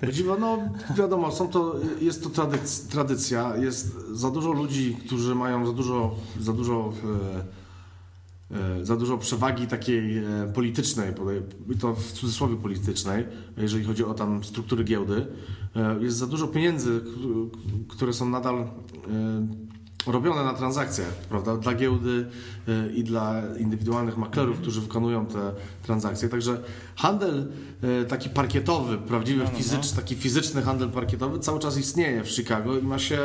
O 0.08 0.12
dziwo, 0.12 0.36
no 0.40 0.58
wiadomo, 0.96 1.32
są 1.32 1.48
to, 1.48 1.74
jest 2.00 2.22
to 2.22 2.46
tradycja. 2.90 3.56
Jest 3.56 3.96
za 4.12 4.30
dużo 4.30 4.52
ludzi, 4.52 4.96
którzy 5.06 5.34
mają 5.34 5.66
za 5.66 5.72
dużo, 5.72 6.14
za 6.40 6.52
dużo 6.52 6.92
e, 8.52 8.56
e, 8.80 8.84
za 8.84 8.96
dużo 8.96 9.18
przewagi 9.18 9.66
takiej 9.66 10.18
e, 10.18 10.24
politycznej, 10.54 11.12
to 11.80 11.94
w 11.94 12.12
cudzysłowie 12.12 12.56
politycznej, 12.56 13.26
jeżeli 13.56 13.84
chodzi 13.84 14.04
o 14.04 14.14
tam 14.14 14.44
struktury 14.44 14.84
giełdy. 14.84 15.26
Jest 16.00 16.16
za 16.16 16.26
dużo 16.26 16.48
pieniędzy, 16.48 17.00
które 17.88 18.12
są 18.12 18.28
nadal 18.28 18.66
robione 20.06 20.44
na 20.44 20.54
transakcjach, 20.54 21.14
prawda, 21.14 21.56
dla 21.56 21.74
giełdy 21.74 22.26
y, 22.68 22.92
i 22.94 23.04
dla 23.04 23.42
indywidualnych 23.58 24.16
maklerów, 24.16 24.58
którzy 24.58 24.80
wykonują 24.80 25.26
te 25.26 25.52
transakcje. 25.82 26.28
Także 26.28 26.62
handel 26.96 27.48
y, 28.02 28.04
taki 28.04 28.30
parkietowy, 28.30 28.98
prawdziwy, 28.98 29.44
no, 29.44 29.50
no, 29.52 29.58
fizyczny, 29.58 29.90
no. 29.96 30.02
taki 30.02 30.14
fizyczny 30.16 30.62
handel 30.62 30.90
parkietowy 30.90 31.38
cały 31.38 31.60
czas 31.60 31.78
istnieje 31.78 32.24
w 32.24 32.30
Chicago 32.30 32.78
i 32.78 32.82
ma 32.82 32.98
się 32.98 33.18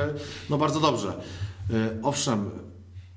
no, 0.50 0.58
bardzo 0.58 0.80
dobrze. 0.80 1.14
Y, 1.72 1.74
owszem, 2.04 2.50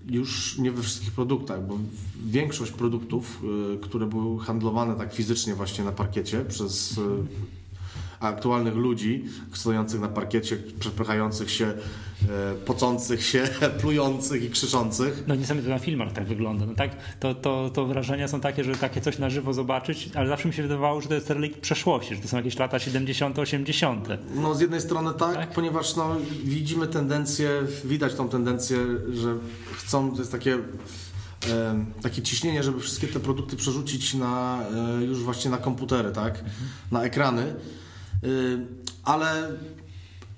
już 0.06 0.58
nie 0.58 0.72
we 0.72 0.82
wszystkich 0.82 1.12
produktach, 1.12 1.66
bo 1.66 1.78
większość 2.26 2.72
produktów, 2.72 3.42
które 3.80 4.06
były 4.06 4.44
handlowane 4.44 4.94
tak 4.94 5.14
fizycznie 5.14 5.54
właśnie 5.54 5.84
na 5.84 5.92
parkiecie 5.92 6.44
przez 6.44 7.00
aktualnych 8.20 8.74
ludzi 8.74 9.24
stojących 9.52 10.00
na 10.00 10.08
parkiecie, 10.08 10.56
przepychających 10.80 11.50
się, 11.50 11.66
e, 11.66 11.74
pocących 12.66 13.26
się, 13.26 13.48
plujących 13.80 14.44
i 14.44 14.50
krzyczących. 14.50 15.24
No 15.26 15.34
niestety 15.34 15.62
to 15.62 15.68
na 15.68 15.78
filmach 15.78 16.12
tak 16.12 16.24
wygląda. 16.24 16.66
No 16.66 16.74
tak, 16.74 16.90
to, 17.20 17.34
to, 17.34 17.70
to 17.74 17.86
wrażenia 17.86 18.28
są 18.28 18.40
takie, 18.40 18.64
że 18.64 18.74
takie 18.74 19.00
coś 19.00 19.18
na 19.18 19.30
żywo 19.30 19.52
zobaczyć, 19.52 20.10
ale 20.14 20.28
zawsze 20.28 20.48
mi 20.48 20.54
się 20.54 20.62
wydawało, 20.62 21.00
że 21.00 21.08
to 21.08 21.14
jest 21.14 21.30
relikt 21.30 21.60
przeszłości, 21.60 22.14
że 22.14 22.20
to 22.22 22.28
są 22.28 22.36
jakieś 22.36 22.58
lata 22.58 22.78
70., 22.78 23.38
80. 23.38 24.08
No 24.34 24.54
z 24.54 24.60
jednej 24.60 24.80
strony 24.80 25.10
tak, 25.18 25.34
tak? 25.34 25.50
ponieważ 25.50 25.96
no, 25.96 26.16
widzimy 26.44 26.86
tendencję, 26.86 27.50
widać 27.84 28.14
tą 28.14 28.28
tendencję, 28.28 28.78
że 29.12 29.34
chcą, 29.76 30.12
to 30.12 30.18
jest 30.18 30.32
takie 30.32 30.58
takie 32.02 32.22
ciśnienie, 32.22 32.62
żeby 32.62 32.80
wszystkie 32.80 33.06
te 33.06 33.20
produkty 33.20 33.56
przerzucić 33.56 34.14
na, 34.14 34.64
e, 35.00 35.04
już 35.04 35.22
właśnie 35.22 35.50
na 35.50 35.58
komputery, 35.58 36.12
tak? 36.12 36.34
Mhm. 36.34 36.54
Na 36.90 37.02
ekrany. 37.02 37.54
Y, 38.24 38.66
ale 39.04 39.52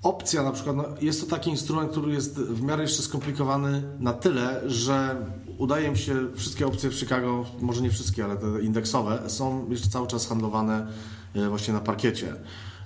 opcja 0.03 0.43
na 0.43 0.51
przykład, 0.51 0.75
no 0.75 0.85
jest 1.01 1.21
to 1.21 1.35
taki 1.35 1.49
instrument, 1.49 1.91
który 1.91 2.13
jest 2.13 2.35
w 2.39 2.61
miarę 2.61 2.83
jeszcze 2.83 3.01
skomplikowany 3.01 3.83
na 3.99 4.13
tyle, 4.13 4.61
że 4.65 5.15
udaje 5.57 5.91
mi 5.91 5.97
się 5.97 6.27
wszystkie 6.35 6.67
opcje 6.67 6.89
w 6.89 6.95
Chicago, 6.95 7.45
może 7.61 7.81
nie 7.81 7.89
wszystkie, 7.89 8.23
ale 8.23 8.37
te 8.37 8.61
indeksowe, 8.61 9.23
są 9.27 9.69
jeszcze 9.69 9.89
cały 9.89 10.07
czas 10.07 10.27
handlowane 10.27 10.87
y, 11.35 11.49
właśnie 11.49 11.73
na 11.73 11.79
parkiecie. 11.79 12.35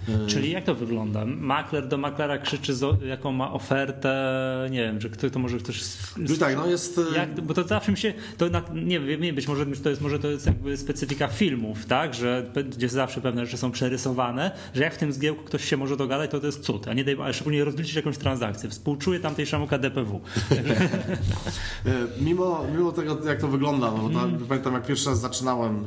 E, 0.10 0.28
Czyli 0.28 0.52
jak 0.52 0.64
to 0.64 0.76
wygląda? 0.76 1.26
Makler 1.26 1.88
do 1.88 1.98
maklera 1.98 2.38
krzyczy, 2.38 2.74
jaką 3.08 3.32
ma 3.32 3.54
ofertę, 3.54 4.68
nie 4.72 4.80
wiem, 4.80 5.02
że 5.02 5.10
kto 5.10 5.30
to 5.30 5.40
może 5.40 5.58
ktoś. 5.58 5.84
No 6.18 6.36
tak, 6.40 6.56
no 6.56 6.68
jest. 6.68 7.02
E, 7.14 7.16
jak, 7.16 7.42
bo 7.42 7.54
to 7.54 7.64
zawsze 7.64 7.92
mi 7.92 7.98
się. 7.98 8.14
To 8.38 8.50
na, 8.50 8.62
nie 8.74 9.00
wiem, 9.00 9.36
być 9.36 9.48
może 9.48 9.66
to 9.66 9.90
jest, 9.90 10.02
może 10.02 10.20
to 10.20 10.28
jest 10.28 10.46
jakby 10.46 10.78
specyfika 10.78 11.28
filmów, 11.28 11.86
tak? 11.86 12.14
Że 12.14 12.46
gdzie 12.70 12.90
zawsze 12.90 13.22
pewne 13.22 13.46
rzeczy 13.46 13.58
są 13.58 13.72
przerysowane, 13.72 14.52
że 14.74 14.84
jak 14.84 14.96
w 14.96 14.98
tym 14.98 15.14
zgiełku 15.14 15.44
ktoś 15.44 15.66
się 15.66 15.78
może 15.78 15.98
dogadać, 15.98 16.32
to 16.32 16.40
to 16.40 16.46
jest 16.46 16.60
cud. 16.60 16.88
A 16.88 16.94
nie 16.94 17.04
daj, 17.04 17.18
ale 17.24 17.34
szczególnie 17.34 17.64
rozliczyć 17.64 17.96
jakąś 17.96 18.18
transakcję. 18.18 18.70
Współczuję 18.70 19.20
tamtejszemu 19.20 19.68
KDPW. 19.68 20.22
E, 20.52 21.92
mimo, 22.26 22.66
mimo 22.78 22.92
tego, 22.92 23.26
jak 23.26 23.42
to 23.42 23.48
wygląda, 23.48 23.92
no, 23.92 24.20
hmm. 24.20 24.46
pamiętam 24.48 24.74
jak 24.74 24.86
pierwszy 24.86 25.10
raz 25.10 25.20
zaczynałem, 25.20 25.86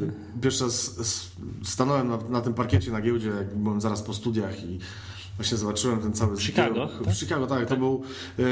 yy, 0.00 0.40
pierwszy 0.42 0.64
raz 0.64 1.00
stanąłem 1.64 2.08
na, 2.08 2.18
na 2.28 2.40
tym 2.40 2.54
parkiecie 2.54 2.92
na 2.92 3.00
giełdzie 3.00 3.19
giełdzie, 3.20 3.38
jak 3.38 3.56
byłem 3.56 3.80
zaraz 3.80 4.02
po 4.02 4.14
studiach 4.14 4.64
i 4.64 4.78
właśnie 5.36 5.56
zobaczyłem 5.56 6.00
ten 6.00 6.12
cały... 6.12 6.36
W 6.36 6.42
Chicago? 6.42 6.88
W 7.06 7.14
Chicago, 7.14 7.46
tak. 7.46 7.58
tak. 7.58 7.68
To 7.68 7.76
był 7.76 8.02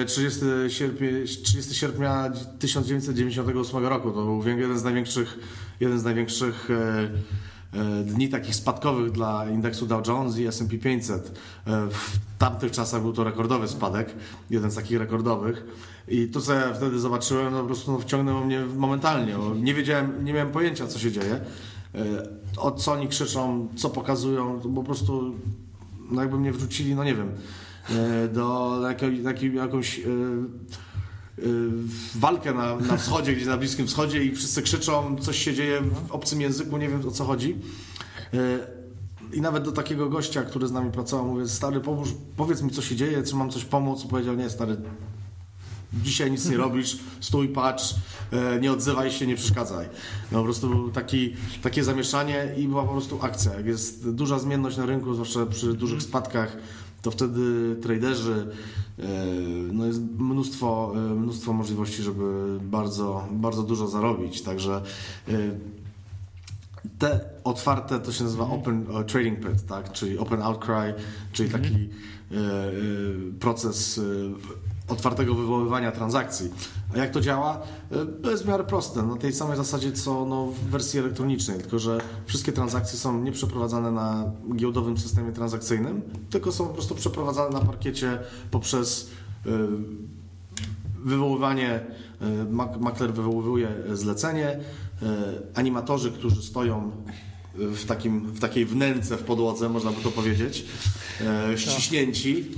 30 0.06 0.40
e, 0.66 0.70
sierpnia, 0.70 1.08
30 1.42 1.74
sierpnia 1.74 2.30
1998 2.58 3.86
roku. 3.86 4.10
To 4.10 4.24
był 4.24 4.58
jeden 4.58 4.78
z 4.78 4.84
największych, 4.84 5.38
jeden 5.80 6.00
z 6.00 6.04
największych 6.04 6.68
e, 6.70 7.10
e, 7.78 8.04
dni 8.04 8.28
takich 8.28 8.54
spadkowych 8.54 9.12
dla 9.12 9.50
indeksu 9.50 9.86
Dow 9.86 10.06
Jones 10.06 10.38
i 10.38 10.46
S&P 10.46 10.78
500. 10.78 11.38
W 11.66 12.18
tamtych 12.38 12.72
czasach 12.72 13.02
był 13.02 13.12
to 13.12 13.24
rekordowy 13.24 13.68
spadek, 13.68 14.14
jeden 14.50 14.70
z 14.70 14.74
takich 14.74 14.98
rekordowych. 14.98 15.64
I 16.08 16.28
to, 16.28 16.40
co 16.40 16.52
ja 16.52 16.74
wtedy 16.74 16.98
zobaczyłem, 16.98 17.52
no 17.52 17.60
po 17.60 17.66
prostu 17.66 17.92
no, 17.92 17.98
wciągnęło 17.98 18.44
mnie 18.44 18.60
momentalnie. 18.76 19.34
Nie 19.62 19.74
wiedziałem, 19.74 20.24
nie 20.24 20.32
miałem 20.32 20.52
pojęcia, 20.52 20.86
co 20.86 20.98
się 20.98 21.12
dzieje. 21.12 21.40
E, 21.94 22.28
o 22.56 22.70
co 22.70 22.92
oni 22.92 23.08
krzyczą, 23.08 23.68
co 23.76 23.90
pokazują, 23.90 24.60
to 24.60 24.68
po 24.68 24.84
prostu 24.84 25.34
no 26.10 26.20
jakby 26.20 26.38
mnie 26.38 26.52
wrzucili, 26.52 26.94
no 26.94 27.04
nie 27.04 27.14
wiem, 27.14 27.32
e, 27.90 28.28
do 28.28 28.78
jakiej, 29.24 29.54
jakąś 29.54 29.98
e, 29.98 30.02
walkę 32.14 32.54
na, 32.54 32.76
na 32.76 32.96
wschodzie, 32.96 33.32
gdzieś 33.32 33.46
na 33.46 33.56
Bliskim 33.56 33.86
Wschodzie 33.86 34.24
i 34.24 34.34
wszyscy 34.34 34.62
krzyczą, 34.62 35.16
coś 35.20 35.38
się 35.38 35.54
dzieje 35.54 35.80
w 35.80 36.12
obcym 36.12 36.40
języku, 36.40 36.76
nie 36.76 36.88
wiem 36.88 37.08
o 37.08 37.10
co 37.10 37.24
chodzi. 37.24 37.56
I 39.32 39.40
nawet 39.40 39.64
do 39.64 39.72
takiego 39.72 40.08
gościa, 40.08 40.42
który 40.42 40.68
z 40.68 40.72
nami 40.72 40.92
pracował, 40.92 41.26
mówię, 41.26 41.48
stary, 41.48 41.80
pomóż, 41.80 42.08
powiedz 42.36 42.62
mi, 42.62 42.70
co 42.70 42.82
się 42.82 42.96
dzieje, 42.96 43.22
czy 43.22 43.36
mam 43.36 43.50
coś 43.50 43.64
pomóc? 43.64 44.04
Powiedział, 44.04 44.36
nie, 44.36 44.50
stary, 44.50 44.76
dzisiaj 45.92 46.30
nic 46.30 46.50
nie 46.50 46.56
robisz, 46.56 46.98
stój, 47.20 47.48
patrz, 47.48 47.94
e, 48.32 48.60
nie 48.60 48.72
odzywaj 48.72 49.10
się, 49.10 49.26
nie 49.26 49.36
przeszkadzaj. 49.36 49.88
No 50.32 50.38
po 50.38 50.44
prostu 50.44 50.68
był 50.68 50.90
taki, 50.90 51.34
takie 51.62 51.84
zamieszanie 51.84 52.54
i 52.56 52.68
była 52.68 52.84
po 52.84 52.92
prostu 52.92 53.18
akcja. 53.22 53.54
Jak 53.54 53.66
jest 53.66 54.10
duża 54.10 54.38
zmienność 54.38 54.76
na 54.76 54.86
rynku, 54.86 55.14
zwłaszcza 55.14 55.46
przy 55.46 55.74
dużych 55.74 56.02
spadkach, 56.02 56.56
to 57.02 57.10
wtedy 57.10 57.76
traderzy, 57.82 58.46
e, 58.98 59.02
no 59.72 59.86
jest 59.86 60.00
mnóstwo, 60.18 60.92
e, 60.96 60.98
mnóstwo 60.98 61.52
możliwości, 61.52 62.02
żeby 62.02 62.58
bardzo, 62.62 63.28
bardzo 63.30 63.62
dużo 63.62 63.88
zarobić. 63.88 64.42
Także 64.42 64.82
te 66.98 67.20
otwarte, 67.44 67.98
to 67.98 68.12
się 68.12 68.24
nazywa. 68.24 68.44
Open 68.44 68.86
Trading 69.06 69.40
Pit, 69.40 69.66
tak? 69.66 69.92
czyli 69.92 70.18
Open 70.18 70.42
Outcry, 70.42 70.94
czyli 71.32 71.50
taki 71.50 71.88
proces 73.40 74.00
otwartego 74.88 75.34
wywoływania 75.34 75.92
transakcji. 75.92 76.50
A 76.94 76.98
jak 76.98 77.10
to 77.10 77.20
działa? 77.20 77.62
E, 77.90 78.06
to 78.22 78.30
jest 78.30 78.44
w 78.44 78.48
miarę 78.48 78.64
proste, 78.64 79.02
na 79.02 79.16
tej 79.16 79.32
samej 79.32 79.56
zasadzie 79.56 79.92
co 79.92 80.26
no, 80.26 80.46
w 80.46 80.70
wersji 80.70 81.00
elektronicznej, 81.00 81.58
tylko 81.58 81.78
że 81.78 82.00
wszystkie 82.26 82.52
transakcje 82.52 82.98
są 82.98 83.22
nie 83.22 83.32
przeprowadzane 83.32 83.92
na 83.92 84.32
giełdowym 84.56 84.98
systemie 84.98 85.32
transakcyjnym, 85.32 86.02
tylko 86.30 86.52
są 86.52 86.66
po 86.66 86.74
prostu 86.74 86.94
przeprowadzane 86.94 87.50
na 87.50 87.60
parkiecie 87.60 88.18
poprzez 88.50 89.10
e, 89.46 89.50
wywoływanie, 91.04 91.80
e, 92.20 92.44
makler 92.80 93.12
wywołuje 93.12 93.68
zlecenie, 93.92 94.60
animatorzy, 95.54 96.12
którzy 96.12 96.42
stoją 96.42 96.90
w, 97.54 97.84
takim, 97.84 98.20
w 98.20 98.40
takiej 98.40 98.66
wnęce 98.66 99.16
w 99.16 99.22
podłodze, 99.22 99.68
można 99.68 99.90
by 99.90 100.02
to 100.02 100.10
powiedzieć, 100.10 100.64
ściśnięci, 101.56 102.50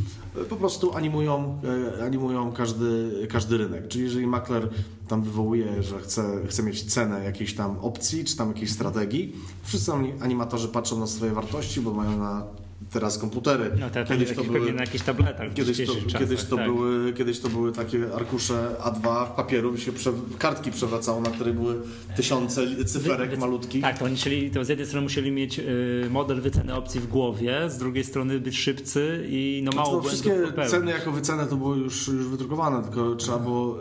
po 0.48 0.56
prostu 0.56 0.94
animują, 0.94 1.58
e, 1.98 2.04
animują 2.04 2.52
każdy, 2.52 3.10
każdy 3.30 3.58
rynek. 3.58 3.88
Czyli 3.88 4.04
jeżeli 4.04 4.26
makler 4.26 4.68
tam 5.08 5.22
wywołuje, 5.22 5.82
że 5.82 6.00
chce, 6.00 6.46
chce 6.46 6.62
mieć 6.62 6.84
cenę 6.84 7.24
jakiejś 7.24 7.54
tam 7.54 7.78
opcji, 7.78 8.24
czy 8.24 8.36
tam 8.36 8.48
jakiejś 8.48 8.72
strategii, 8.72 9.36
wszyscy 9.62 9.92
animatorzy 10.20 10.68
patrzą 10.68 10.98
na 10.98 11.06
swoje 11.06 11.32
wartości, 11.32 11.80
bo 11.80 11.94
mają 11.94 12.18
na 12.18 12.46
teraz 12.90 13.18
komputery. 13.18 13.70
No 13.80 13.90
te, 13.90 14.04
kiedyś 14.04 14.32
to 14.34 14.44
były 14.44 14.72
na 14.72 14.80
jakichś 14.80 15.04
tabletach. 15.04 15.54
Kiedyś 15.54 15.86
to, 15.86 15.94
czasach, 15.94 16.20
kiedyś, 16.20 16.44
to 16.44 16.56
tak. 16.56 16.66
były, 16.66 17.12
kiedyś 17.12 17.40
to 17.40 17.48
były 17.48 17.72
takie 17.72 18.14
arkusze 18.14 18.76
A2 18.82 19.26
papieru, 19.26 19.78
się 19.78 19.92
prze, 19.92 20.12
kartki 20.38 20.70
przewracało, 20.70 21.20
na 21.20 21.30
których 21.30 21.54
były 21.54 21.74
tysiące 22.16 22.84
cyferek 22.84 23.30
Wy- 23.30 23.36
malutkich. 23.36 23.82
Tak, 23.82 23.98
to 23.98 24.04
oni 24.04 24.50
to 24.54 24.64
z 24.64 24.68
jednej 24.68 24.86
strony 24.86 25.02
musieli 25.02 25.32
mieć 25.32 25.58
y, 25.58 26.08
model 26.10 26.40
wyceny 26.40 26.74
opcji 26.74 27.00
w 27.00 27.06
głowie, 27.06 27.70
z 27.70 27.78
drugiej 27.78 28.04
strony 28.04 28.40
być 28.40 28.58
szybcy 28.58 29.26
i 29.28 29.62
no 29.64 29.72
mało 29.72 29.86
to 29.86 30.00
błędów 30.00 30.10
wszystkie 30.10 30.68
ceny 30.68 30.90
jako 30.90 31.12
wycenę 31.12 31.46
to 31.46 31.56
było 31.56 31.74
już, 31.74 32.08
już 32.08 32.26
wydrukowane, 32.26 32.82
tylko 32.82 33.14
trzeba 33.14 33.38
było 33.38 33.78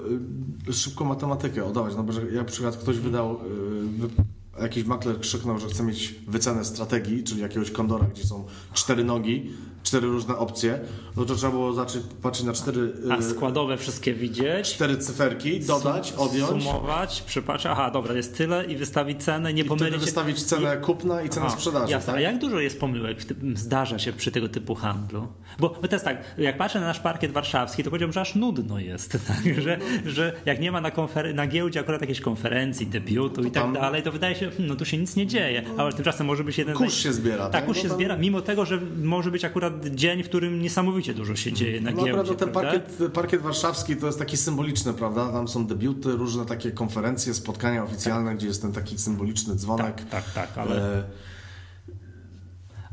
y, 0.70 0.74
szybko 0.74 1.06
matematykę 1.06 1.66
oddawać. 1.66 1.96
No 1.96 2.04
bo 2.04 2.14
na 2.14 2.44
przykład 2.44 2.78
ktoś 2.78 2.98
wydał, 2.98 3.34
y, 3.34 4.39
jakiś 4.62 4.84
makler 4.84 5.20
krzyknął, 5.20 5.60
że 5.60 5.68
chce 5.68 5.84
mieć 5.84 6.16
wycenę 6.28 6.66
strategii, 6.66 7.24
czyli 7.24 7.42
jakiegoś 7.42 7.72
kondora, 7.72 8.06
gdzie 8.06 8.24
są 8.24 8.46
cztery 8.74 9.04
nogi, 9.04 9.52
cztery 9.84 10.08
różne 10.08 10.38
opcje, 10.38 10.80
no 11.18 11.26
to 11.26 11.36
trzeba 11.36 11.52
było 11.52 11.74
zacząć 11.74 12.04
patrzeć 12.22 12.46
na 12.46 12.54
cztery, 12.54 12.82
y, 12.82 13.14
A 13.14 13.22
składowe 13.22 13.78
wszystkie 13.78 14.14
widzieć, 14.14 14.74
cztery 14.74 14.98
cyferki, 14.98 15.60
dodać, 15.60 16.14
odjąć. 16.18 16.64
sumować, 16.64 17.22
przypatrzeć, 17.22 17.72
aha, 17.72 17.92
dobra, 17.92 18.14
jest 18.14 18.38
tyle 18.38 18.66
i 18.66 18.76
wystawić 18.78 19.24
cenę, 19.24 19.54
nie 19.54 19.62
I 19.62 19.66
wtedy 19.66 19.78
pomylić 19.80 20.00
się. 20.00 20.06
wystawić 20.06 20.44
cenę 20.44 20.78
kupna 20.78 21.22
i 21.22 21.30
cenę 21.30 21.46
Aha, 21.46 21.56
sprzedaży. 21.56 21.92
Jasne, 21.92 22.06
tak? 22.14 22.16
a 22.16 22.20
jak 22.22 22.38
dużo 22.40 22.60
jest 22.60 22.80
pomyłek 22.80 23.24
tym, 23.24 23.58
zdarza 23.58 24.00
się 24.00 24.14
przy 24.14 24.32
tego 24.32 24.50
typu 24.50 24.76
handlu? 24.76 25.28
Bo, 25.60 25.76
jest 25.92 26.06
tak, 26.06 26.24
jak 26.38 26.58
patrzę 26.58 26.80
na 26.80 26.86
nasz 26.88 27.00
parkiet 27.00 27.32
warszawski, 27.32 27.84
to 27.84 27.90
powiedziałbym, 27.90 28.14
że 28.14 28.22
aż 28.22 28.36
nudno 28.36 28.80
jest, 28.80 29.12
tak? 29.28 29.62
że, 29.62 29.80
że 30.06 30.34
jak 30.46 30.60
nie 30.60 30.72
ma 30.72 30.82
na, 30.82 30.90
konfer- 30.92 31.34
na 31.34 31.48
giełdzie 31.48 31.80
akurat 31.80 32.02
jakiejś 32.02 32.22
konferencji, 32.22 32.88
debiutu 32.88 33.44
i 33.44 33.52
tak 33.52 33.72
dalej, 33.72 34.04
to 34.04 34.12
wydaje 34.12 34.36
się, 34.36 34.50
hmm, 34.50 34.68
no 34.68 34.76
tu 34.76 34.86
się 34.86 34.98
nic 34.98 35.16
nie 35.16 35.28
dzieje, 35.28 35.64
ale 35.78 35.94
tymczasem 35.94 36.28
może 36.28 36.44
być 36.44 36.58
jeden... 36.58 36.76
Kurz 36.76 36.94
się 36.94 37.14
zbiera, 37.14 37.44
Tak, 37.44 37.52
tak? 37.52 37.66
kurz 37.66 37.78
No 37.78 37.84
się 37.84 37.90
zbiera, 37.90 38.18
mimo 38.18 38.42
tego, 38.42 38.66
że 38.66 38.80
może 39.04 39.32
być 39.32 39.46
akurat 39.46 39.69
dzień, 39.92 40.24
w 40.24 40.30
którym 40.30 40.62
niesamowicie 40.62 41.14
dużo 41.14 41.36
się 41.36 41.54
dzieje 41.54 41.82
na 41.82 41.92
No 41.92 41.98
giełdzie. 41.98 42.12
akurat 42.12 42.28
no, 42.28 42.34
ten 42.36 42.50
prawda? 42.50 42.72
parkiet, 42.72 43.12
parkiet 43.14 43.42
warszawski 43.42 43.96
to 43.96 44.06
jest 44.06 44.20
taki 44.20 44.38
symboliczny, 44.38 44.94
prawda? 44.94 45.32
Tam 45.32 45.48
są 45.48 45.68
debiuty, 45.68 46.12
różne 46.12 46.46
takie 46.46 46.72
konferencje, 46.72 47.34
spotkania 47.34 47.84
oficjalne, 47.84 48.36
gdzie 48.36 48.48
jest 48.48 48.62
ten 48.62 48.72
taki 48.72 48.98
symboliczny 48.98 49.56
dzwonek. 49.56 49.96
Tak, 49.96 50.06
tak, 50.10 50.34
tak, 50.34 50.58
ale... 50.58 50.98
E, 51.00 51.04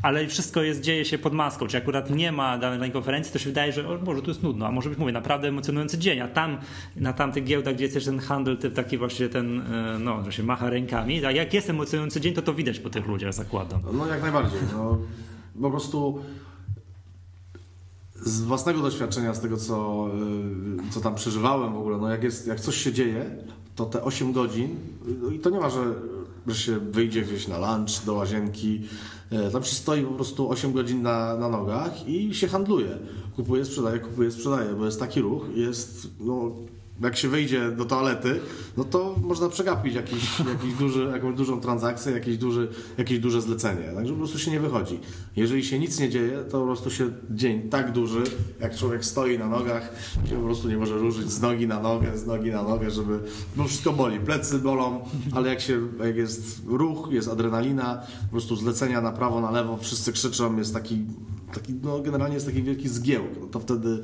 ale 0.02 0.26
wszystko 0.26 0.62
jest, 0.62 0.80
dzieje 0.80 1.04
się 1.04 1.18
pod 1.18 1.32
maską, 1.32 1.66
czy 1.66 1.76
akurat 1.76 2.10
nie 2.10 2.32
ma 2.32 2.58
danej 2.58 2.90
konferencji, 2.92 3.32
to 3.32 3.38
się 3.38 3.48
wydaje, 3.48 3.72
że 3.72 3.88
o, 3.88 3.98
może 4.04 4.22
tu 4.22 4.30
jest 4.30 4.42
nudno, 4.42 4.66
a 4.66 4.70
może 4.72 4.90
być, 4.90 4.98
mówię, 4.98 5.12
naprawdę 5.12 5.48
emocjonujący 5.48 5.98
dzień, 5.98 6.20
a 6.20 6.28
tam, 6.28 6.58
na 6.96 7.12
tamtych 7.12 7.44
giełdach, 7.44 7.74
gdzie 7.74 7.84
jest 7.84 7.94
też 7.94 8.04
ten 8.04 8.18
handel, 8.18 8.56
ty- 8.56 8.70
taki 8.70 8.98
właśnie 8.98 9.28
ten, 9.28 9.60
e, 9.60 9.98
no, 9.98 10.24
że 10.24 10.32
się 10.32 10.42
macha 10.42 10.70
rękami, 10.70 11.24
a 11.24 11.30
jak 11.30 11.54
jest 11.54 11.70
emocjonujący 11.70 12.20
dzień, 12.20 12.34
to 12.34 12.42
to 12.42 12.54
widać 12.54 12.78
po 12.78 12.90
tych 12.90 13.06
ludziach, 13.06 13.32
zakładam. 13.34 13.80
No 13.92 14.06
jak 14.06 14.22
najbardziej. 14.22 14.60
No, 14.72 14.98
po 15.62 15.70
prostu 15.70 16.20
z 18.22 18.40
własnego 18.40 18.80
doświadczenia, 18.80 19.34
z 19.34 19.40
tego 19.40 19.56
co, 19.56 20.08
y, 20.88 20.90
co 20.90 21.00
tam 21.00 21.14
przeżywałem 21.14 21.72
w 21.72 21.78
ogóle, 21.78 21.98
no 21.98 22.10
jak, 22.10 22.22
jest, 22.22 22.46
jak 22.46 22.60
coś 22.60 22.76
się 22.76 22.92
dzieje, 22.92 23.30
to 23.76 23.86
te 23.86 24.02
8 24.02 24.32
godzin, 24.32 24.76
y, 25.30 25.34
i 25.34 25.38
to 25.38 25.50
nie 25.50 25.60
ma, 25.60 25.70
że, 25.70 25.94
że 26.46 26.54
się 26.54 26.78
wyjdzie 26.78 27.22
gdzieś 27.22 27.48
na 27.48 27.58
lunch, 27.58 28.04
do 28.06 28.14
łazienki, 28.14 28.80
y, 29.48 29.50
tam 29.52 29.64
się 29.64 29.74
stoi 29.74 30.02
po 30.02 30.12
prostu 30.12 30.50
8 30.50 30.72
godzin 30.72 31.02
na, 31.02 31.36
na 31.36 31.48
nogach 31.48 32.08
i 32.08 32.34
się 32.34 32.48
handluje. 32.48 32.98
Kupuje, 33.36 33.64
sprzedaje, 33.64 33.98
kupuje, 33.98 34.30
sprzedaje, 34.30 34.74
bo 34.74 34.84
jest 34.84 35.00
taki 35.00 35.20
ruch, 35.20 35.44
jest, 35.54 36.08
no, 36.20 36.52
jak 37.00 37.16
się 37.16 37.28
wyjdzie 37.28 37.70
do 37.70 37.84
toalety, 37.84 38.40
no 38.76 38.84
to 38.84 39.16
można 39.22 39.48
przegapić 39.48 39.94
jakiś, 39.94 40.38
jakiś 40.38 40.74
duży, 40.74 41.10
jakąś 41.12 41.36
dużą 41.36 41.60
transakcję, 41.60 42.12
jakieś, 42.12 42.38
duży, 42.38 42.68
jakieś 42.98 43.18
duże 43.18 43.42
zlecenie. 43.42 43.92
Także 43.94 44.12
po 44.12 44.18
prostu 44.18 44.38
się 44.38 44.50
nie 44.50 44.60
wychodzi. 44.60 45.00
Jeżeli 45.36 45.64
się 45.64 45.78
nic 45.78 46.00
nie 46.00 46.08
dzieje, 46.08 46.38
to 46.50 46.60
po 46.60 46.66
prostu 46.66 46.90
się 46.90 47.10
dzień 47.30 47.68
tak 47.68 47.92
duży, 47.92 48.22
jak 48.60 48.76
człowiek 48.76 49.04
stoi 49.04 49.38
na 49.38 49.48
nogach, 49.48 49.92
się 50.28 50.36
po 50.36 50.42
prostu 50.42 50.68
nie 50.68 50.76
może 50.76 50.98
ruszyć 50.98 51.30
z 51.30 51.40
nogi 51.40 51.66
na 51.66 51.80
nogę, 51.80 52.18
z 52.18 52.26
nogi 52.26 52.50
na 52.50 52.62
nogę, 52.62 52.90
żeby, 52.90 53.18
bo 53.56 53.64
wszystko 53.64 53.92
boli, 53.92 54.20
plecy 54.20 54.58
bolą, 54.58 55.04
ale 55.32 55.48
jak 55.48 55.60
się, 55.60 55.80
jak 56.04 56.16
jest 56.16 56.62
ruch, 56.66 57.08
jest 57.10 57.28
adrenalina, 57.28 58.02
po 58.22 58.30
prostu 58.30 58.56
zlecenia 58.56 59.00
na 59.00 59.12
prawo, 59.12 59.40
na 59.40 59.50
lewo, 59.50 59.76
wszyscy 59.76 60.12
krzyczą, 60.12 60.56
jest 60.56 60.74
taki, 60.74 61.04
taki 61.54 61.74
no 61.82 62.00
generalnie 62.00 62.34
jest 62.34 62.46
taki 62.46 62.62
wielki 62.62 62.88
zgiełk, 62.88 63.30
no 63.40 63.46
to 63.46 63.60
wtedy, 63.60 64.02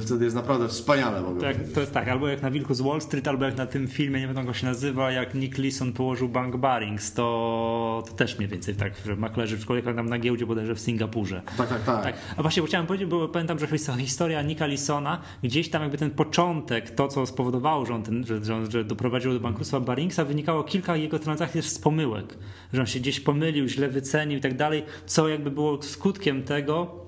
wtedy 0.00 0.24
jest 0.24 0.36
naprawdę 0.36 0.68
wspaniale, 0.68 1.20
mogę 1.22 1.40
powiedzieć. 1.40 1.74
to 1.74 1.80
jest 1.80 1.92
tak, 1.92 2.08
albo 2.08 2.28
jak 2.28 2.42
na 2.42 2.50
Wilku 2.50 2.74
z 2.74 2.80
Wall 2.80 3.00
Street, 3.00 3.28
albo 3.28 3.44
jak 3.44 3.56
na 3.56 3.66
tym 3.66 3.88
filmie, 3.88 4.20
nie 4.20 4.26
wiem 4.28 4.46
jak 4.46 4.56
się 4.56 4.66
nazywa, 4.66 5.10
jak 5.10 5.34
Nick 5.34 5.58
Leeson 5.58 5.92
położył 5.92 6.28
Bank 6.28 6.56
Barings, 6.56 7.12
to, 7.12 8.02
to 8.08 8.12
też 8.14 8.38
mniej 8.38 8.48
więcej 8.48 8.74
tak, 8.74 8.92
że 9.06 9.16
maklerzy 9.16 9.56
w 9.56 9.66
człowieka 9.66 9.94
tam 9.94 10.08
na 10.08 10.18
giełdzie 10.18 10.46
bodajże 10.46 10.74
w 10.74 10.80
Singapurze. 10.80 11.42
Tak, 11.56 11.68
tak, 11.68 11.84
tak. 11.84 12.02
Tak. 12.02 12.14
A 12.36 12.42
właśnie, 12.42 12.62
bo 12.62 12.66
chciałem 12.68 12.86
powiedzieć, 12.86 13.08
bo 13.08 13.28
pamiętam, 13.28 13.58
że 13.58 13.66
his- 13.66 13.98
historia 13.98 14.42
Nika 14.42 14.66
Lisona, 14.66 15.20
gdzieś 15.42 15.70
tam 15.70 15.82
jakby 15.82 15.98
ten 15.98 16.10
początek, 16.10 16.90
to 16.90 17.08
co 17.08 17.26
spowodowało, 17.26 17.86
że, 17.86 17.94
on 17.94 18.02
ten, 18.02 18.26
że, 18.26 18.44
że, 18.44 18.70
że 18.70 18.84
doprowadziło 18.84 19.34
do 19.34 19.40
bankructwa 19.40 19.80
Baringsa, 19.80 20.24
wynikało 20.24 20.64
kilka 20.64 20.96
jego 20.96 21.18
transakcji 21.18 21.60
też 21.62 21.70
z 21.70 21.78
pomyłek. 21.78 22.38
Że 22.72 22.80
on 22.80 22.86
się 22.86 23.00
gdzieś 23.00 23.20
pomylił, 23.20 23.68
źle 23.68 23.88
wycenił 23.88 24.38
i 24.38 24.40
tak 24.40 24.56
dalej, 24.56 24.82
co 25.06 25.28
jakby 25.28 25.50
było 25.50 25.82
skutkiem 25.82 26.42
tego, 26.42 27.03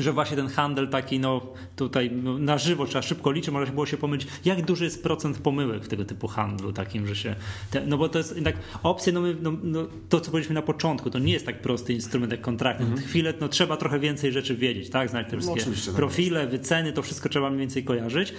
że 0.00 0.12
właśnie 0.12 0.36
ten 0.36 0.48
handel 0.48 0.88
taki, 0.88 1.20
no 1.20 1.46
tutaj 1.76 2.10
no, 2.10 2.38
na 2.38 2.58
żywo 2.58 2.86
trzeba 2.86 3.02
szybko 3.02 3.32
liczyć, 3.32 3.50
może 3.50 3.72
było 3.72 3.86
się 3.86 3.96
pomylić, 3.96 4.26
jak 4.44 4.64
duży 4.64 4.84
jest 4.84 5.02
procent 5.02 5.38
pomyłek 5.38 5.84
w 5.84 5.88
tego 5.88 6.04
typu 6.04 6.28
handlu 6.28 6.72
takim, 6.72 7.06
że 7.06 7.16
się, 7.16 7.34
te, 7.70 7.86
no 7.86 7.98
bo 7.98 8.08
to 8.08 8.18
jest 8.18 8.34
tak, 8.44 8.56
opcje, 8.82 9.12
no, 9.12 9.20
my, 9.20 9.36
no, 9.42 9.52
no 9.62 9.86
to 10.08 10.20
co 10.20 10.30
powiedzieliśmy 10.30 10.54
na 10.54 10.62
początku, 10.62 11.10
to 11.10 11.18
nie 11.18 11.32
jest 11.32 11.46
tak 11.46 11.62
prosty 11.62 11.92
instrument 11.92 12.32
jak 12.32 12.40
kontrakty, 12.40 12.84
mm 12.84 13.02
chwilę, 13.02 13.34
no 13.40 13.48
trzeba 13.48 13.76
trochę 13.76 13.98
więcej 13.98 14.32
rzeczy 14.32 14.56
wiedzieć, 14.56 14.90
tak, 14.90 15.10
znać 15.10 15.30
te 15.30 15.36
wszystkie 15.36 15.60
oczywiście, 15.60 15.86
tak 15.86 15.96
profile, 15.96 16.46
wyceny, 16.46 16.92
to 16.92 17.02
wszystko 17.02 17.28
trzeba 17.28 17.50
mniej 17.50 17.60
więcej 17.60 17.84
kojarzyć. 17.84 18.34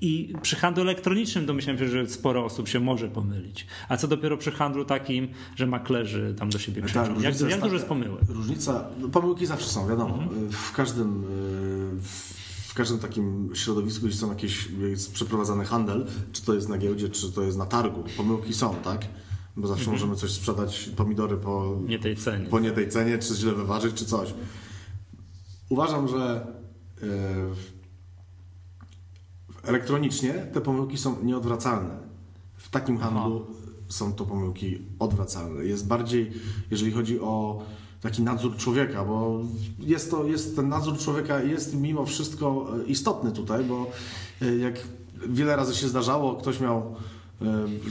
I 0.00 0.34
przy 0.42 0.56
handlu 0.56 0.82
elektronicznym 0.82 1.46
domyślam 1.46 1.78
się, 1.78 1.88
że 1.88 2.08
sporo 2.08 2.44
osób 2.44 2.68
się 2.68 2.80
może 2.80 3.08
pomylić. 3.08 3.66
A 3.88 3.96
co 3.96 4.08
dopiero 4.08 4.36
przy 4.36 4.50
handlu 4.50 4.84
takim, 4.84 5.28
że 5.56 5.66
maklerzy 5.66 6.34
tam 6.38 6.50
do 6.50 6.58
siebie 6.58 6.82
krzyczą. 6.82 7.04
Tak, 7.04 7.22
jak 7.22 7.40
jak 7.40 7.60
dużo 7.60 7.74
jest 7.74 7.86
pomyłek? 7.86 8.22
Różnica, 8.28 8.88
no, 9.00 9.08
pomyłki 9.08 9.46
zawsze 9.46 9.68
są, 9.68 9.88
wiadomo. 9.88 10.14
Mhm. 10.14 10.50
W 10.50 10.72
każdym 10.72 11.24
y, 11.24 11.26
w 12.68 12.74
każdym 12.74 12.98
takim 12.98 13.50
środowisku, 13.54 14.06
gdzie 14.06 14.16
są 14.16 14.28
jakieś, 14.28 14.68
jest 14.90 15.12
przeprowadzany 15.12 15.64
handel, 15.64 16.06
czy 16.32 16.42
to 16.44 16.54
jest 16.54 16.68
na 16.68 16.78
giełdzie, 16.78 17.08
czy 17.08 17.32
to 17.32 17.42
jest 17.42 17.58
na 17.58 17.66
targu, 17.66 18.04
pomyłki 18.16 18.54
są, 18.54 18.74
tak? 18.74 19.06
Bo 19.56 19.68
zawsze 19.68 19.90
możemy 19.90 20.16
coś 20.16 20.30
sprzedać, 20.30 20.90
pomidory 20.96 21.36
po. 21.36 21.76
Nie 21.86 21.98
tej 21.98 22.16
cenie. 22.16 22.46
po 22.46 22.60
nie 22.60 22.70
tej 22.70 22.88
cenie, 22.88 23.18
czy 23.18 23.34
źle 23.34 23.52
wyważyć, 23.52 23.94
czy 23.94 24.04
coś. 24.04 24.34
Uważam, 25.68 26.08
że 26.08 26.46
y, 27.02 27.75
elektronicznie 29.66 30.32
te 30.32 30.60
pomyłki 30.60 30.98
są 30.98 31.22
nieodwracalne. 31.22 31.96
W 32.56 32.70
takim 32.70 32.98
handlu 32.98 33.46
są 33.88 34.12
to 34.12 34.24
pomyłki 34.24 34.78
odwracalne. 34.98 35.64
Jest 35.64 35.86
bardziej, 35.86 36.32
jeżeli 36.70 36.92
chodzi 36.92 37.20
o 37.20 37.62
taki 38.00 38.22
nadzór 38.22 38.56
człowieka, 38.56 39.04
bo 39.04 39.40
jest 39.78 40.10
to, 40.10 40.24
jest 40.24 40.56
ten 40.56 40.68
nadzór 40.68 40.98
człowieka 40.98 41.40
jest 41.40 41.74
mimo 41.74 42.06
wszystko 42.06 42.66
e, 42.80 42.84
istotny 42.84 43.32
tutaj, 43.32 43.64
bo 43.64 43.86
e, 44.42 44.56
jak 44.56 44.74
wiele 45.28 45.56
razy 45.56 45.74
się 45.74 45.88
zdarzało, 45.88 46.34
ktoś 46.34 46.60
miał 46.60 46.94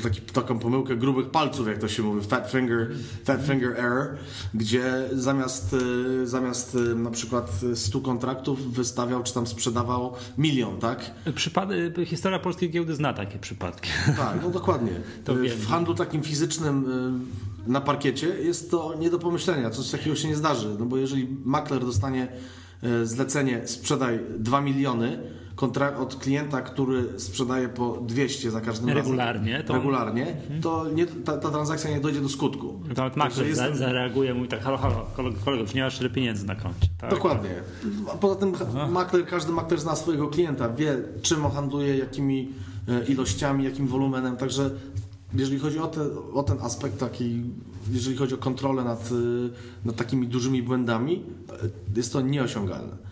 taki, 0.04 0.22
taką 0.22 0.60
pomyłkę 0.60 0.96
grubych 0.96 1.30
palców, 1.30 1.68
jak 1.68 1.78
to 1.78 1.88
się 1.88 2.04
mówi, 2.04 2.28
fat 2.28 2.52
finger, 2.52 2.92
fat 3.26 3.42
finger 3.42 3.80
error, 3.80 4.08
gdzie 4.54 5.10
zamiast, 5.14 5.76
e, 6.24 6.28
zamiast 6.28 6.76
e, 6.76 6.96
na 6.96 7.12
przykład 7.12 7.62
100 7.76 8.02
kontraktów 8.02 8.74
wystawiał, 8.74 9.24
czy 9.24 9.34
tam 9.34 9.48
sprzedawał 9.48 10.14
milion, 10.38 10.80
tak? 10.80 11.12
Przypady, 11.36 11.94
historia 12.06 12.40
polskiej 12.40 12.70
giełdy 12.70 12.96
zna 12.96 13.14
takie 13.14 13.40
przypadki. 13.40 13.90
Tak, 14.18 14.38
no 14.44 14.50
dokładnie. 14.50 14.92
To 15.26 15.36
wiem. 15.36 15.58
w 15.58 15.68
handlu 15.68 15.96
takim 15.96 16.24
fizycznym 16.24 16.86
na 17.68 17.82
parkiecie 17.82 18.28
jest 18.28 18.72
to 18.72 18.96
nie 19.00 19.10
do 19.10 19.20
pomyślenia. 19.20 19.70
Coś 19.70 19.90
takiego 19.90 20.16
się 20.16 20.28
nie 20.28 20.36
zdarzy. 20.36 20.76
No 20.80 20.86
bo 20.86 20.98
jeżeli 20.98 21.28
makler 21.46 21.86
dostanie 21.86 22.28
zlecenie 23.04 23.68
sprzedaj 23.68 24.20
2 24.40 24.62
miliony 24.62 25.20
od 25.98 26.16
klienta, 26.16 26.62
który 26.62 27.20
sprzedaje 27.20 27.70
po 27.70 27.98
200 28.02 28.52
za 28.52 28.62
każdym 28.62 28.90
Regularnie, 28.90 29.52
razem, 29.52 29.68
to- 29.68 29.74
regularnie, 29.74 30.36
to 30.62 30.90
nie, 30.90 31.06
ta, 31.06 31.38
ta 31.38 31.50
transakcja 31.52 31.90
nie 31.90 32.00
dojdzie 32.00 32.22
do 32.22 32.30
skutku. 32.30 32.80
Także 32.96 33.20
makler 33.20 33.48
jestem- 33.48 33.74
za, 33.76 33.80
zareaguje, 33.80 34.34
mówi 34.34 34.48
tak, 34.48 34.62
halo, 34.62 34.78
halo, 34.78 35.06
kolego, 35.16 35.38
kolego 35.46 35.64
już 35.64 35.74
nie 35.74 35.82
masz 35.84 35.98
tyle 35.98 36.10
pieniędzy 36.10 36.46
na 36.46 36.56
koncie. 36.56 36.88
Tak? 36.98 37.10
Dokładnie. 37.10 37.50
A 38.14 38.18
poza 38.18 38.36
tym 38.36 38.54
makler, 38.90 39.26
każdy 39.28 39.52
makler 39.52 39.80
zna 39.80 39.96
swojego 39.96 40.28
klienta, 40.28 40.70
wie 40.70 40.98
czym 41.22 41.46
on 41.46 41.52
handluje, 41.52 41.98
jakimi 41.98 42.50
e, 42.88 43.06
ilościami, 43.06 43.64
jakim 43.64 43.88
wolumenem, 43.88 44.38
także 44.38 44.70
jeżeli 45.34 45.60
chodzi 45.60 45.80
o, 45.80 45.88
te, 45.88 46.02
o 46.34 46.44
ten 46.44 46.58
aspekt 46.62 47.00
taki, 47.00 47.44
jeżeli 47.92 48.18
chodzi 48.18 48.36
o 48.36 48.38
kontrolę 48.38 48.84
nad, 48.84 49.10
e, 49.12 49.86
nad 49.88 49.96
takimi 49.96 50.28
dużymi 50.28 50.64
błędami, 50.64 51.24
e, 51.50 51.54
jest 51.98 52.14
to 52.14 52.22
nieosiągalne. 52.22 53.06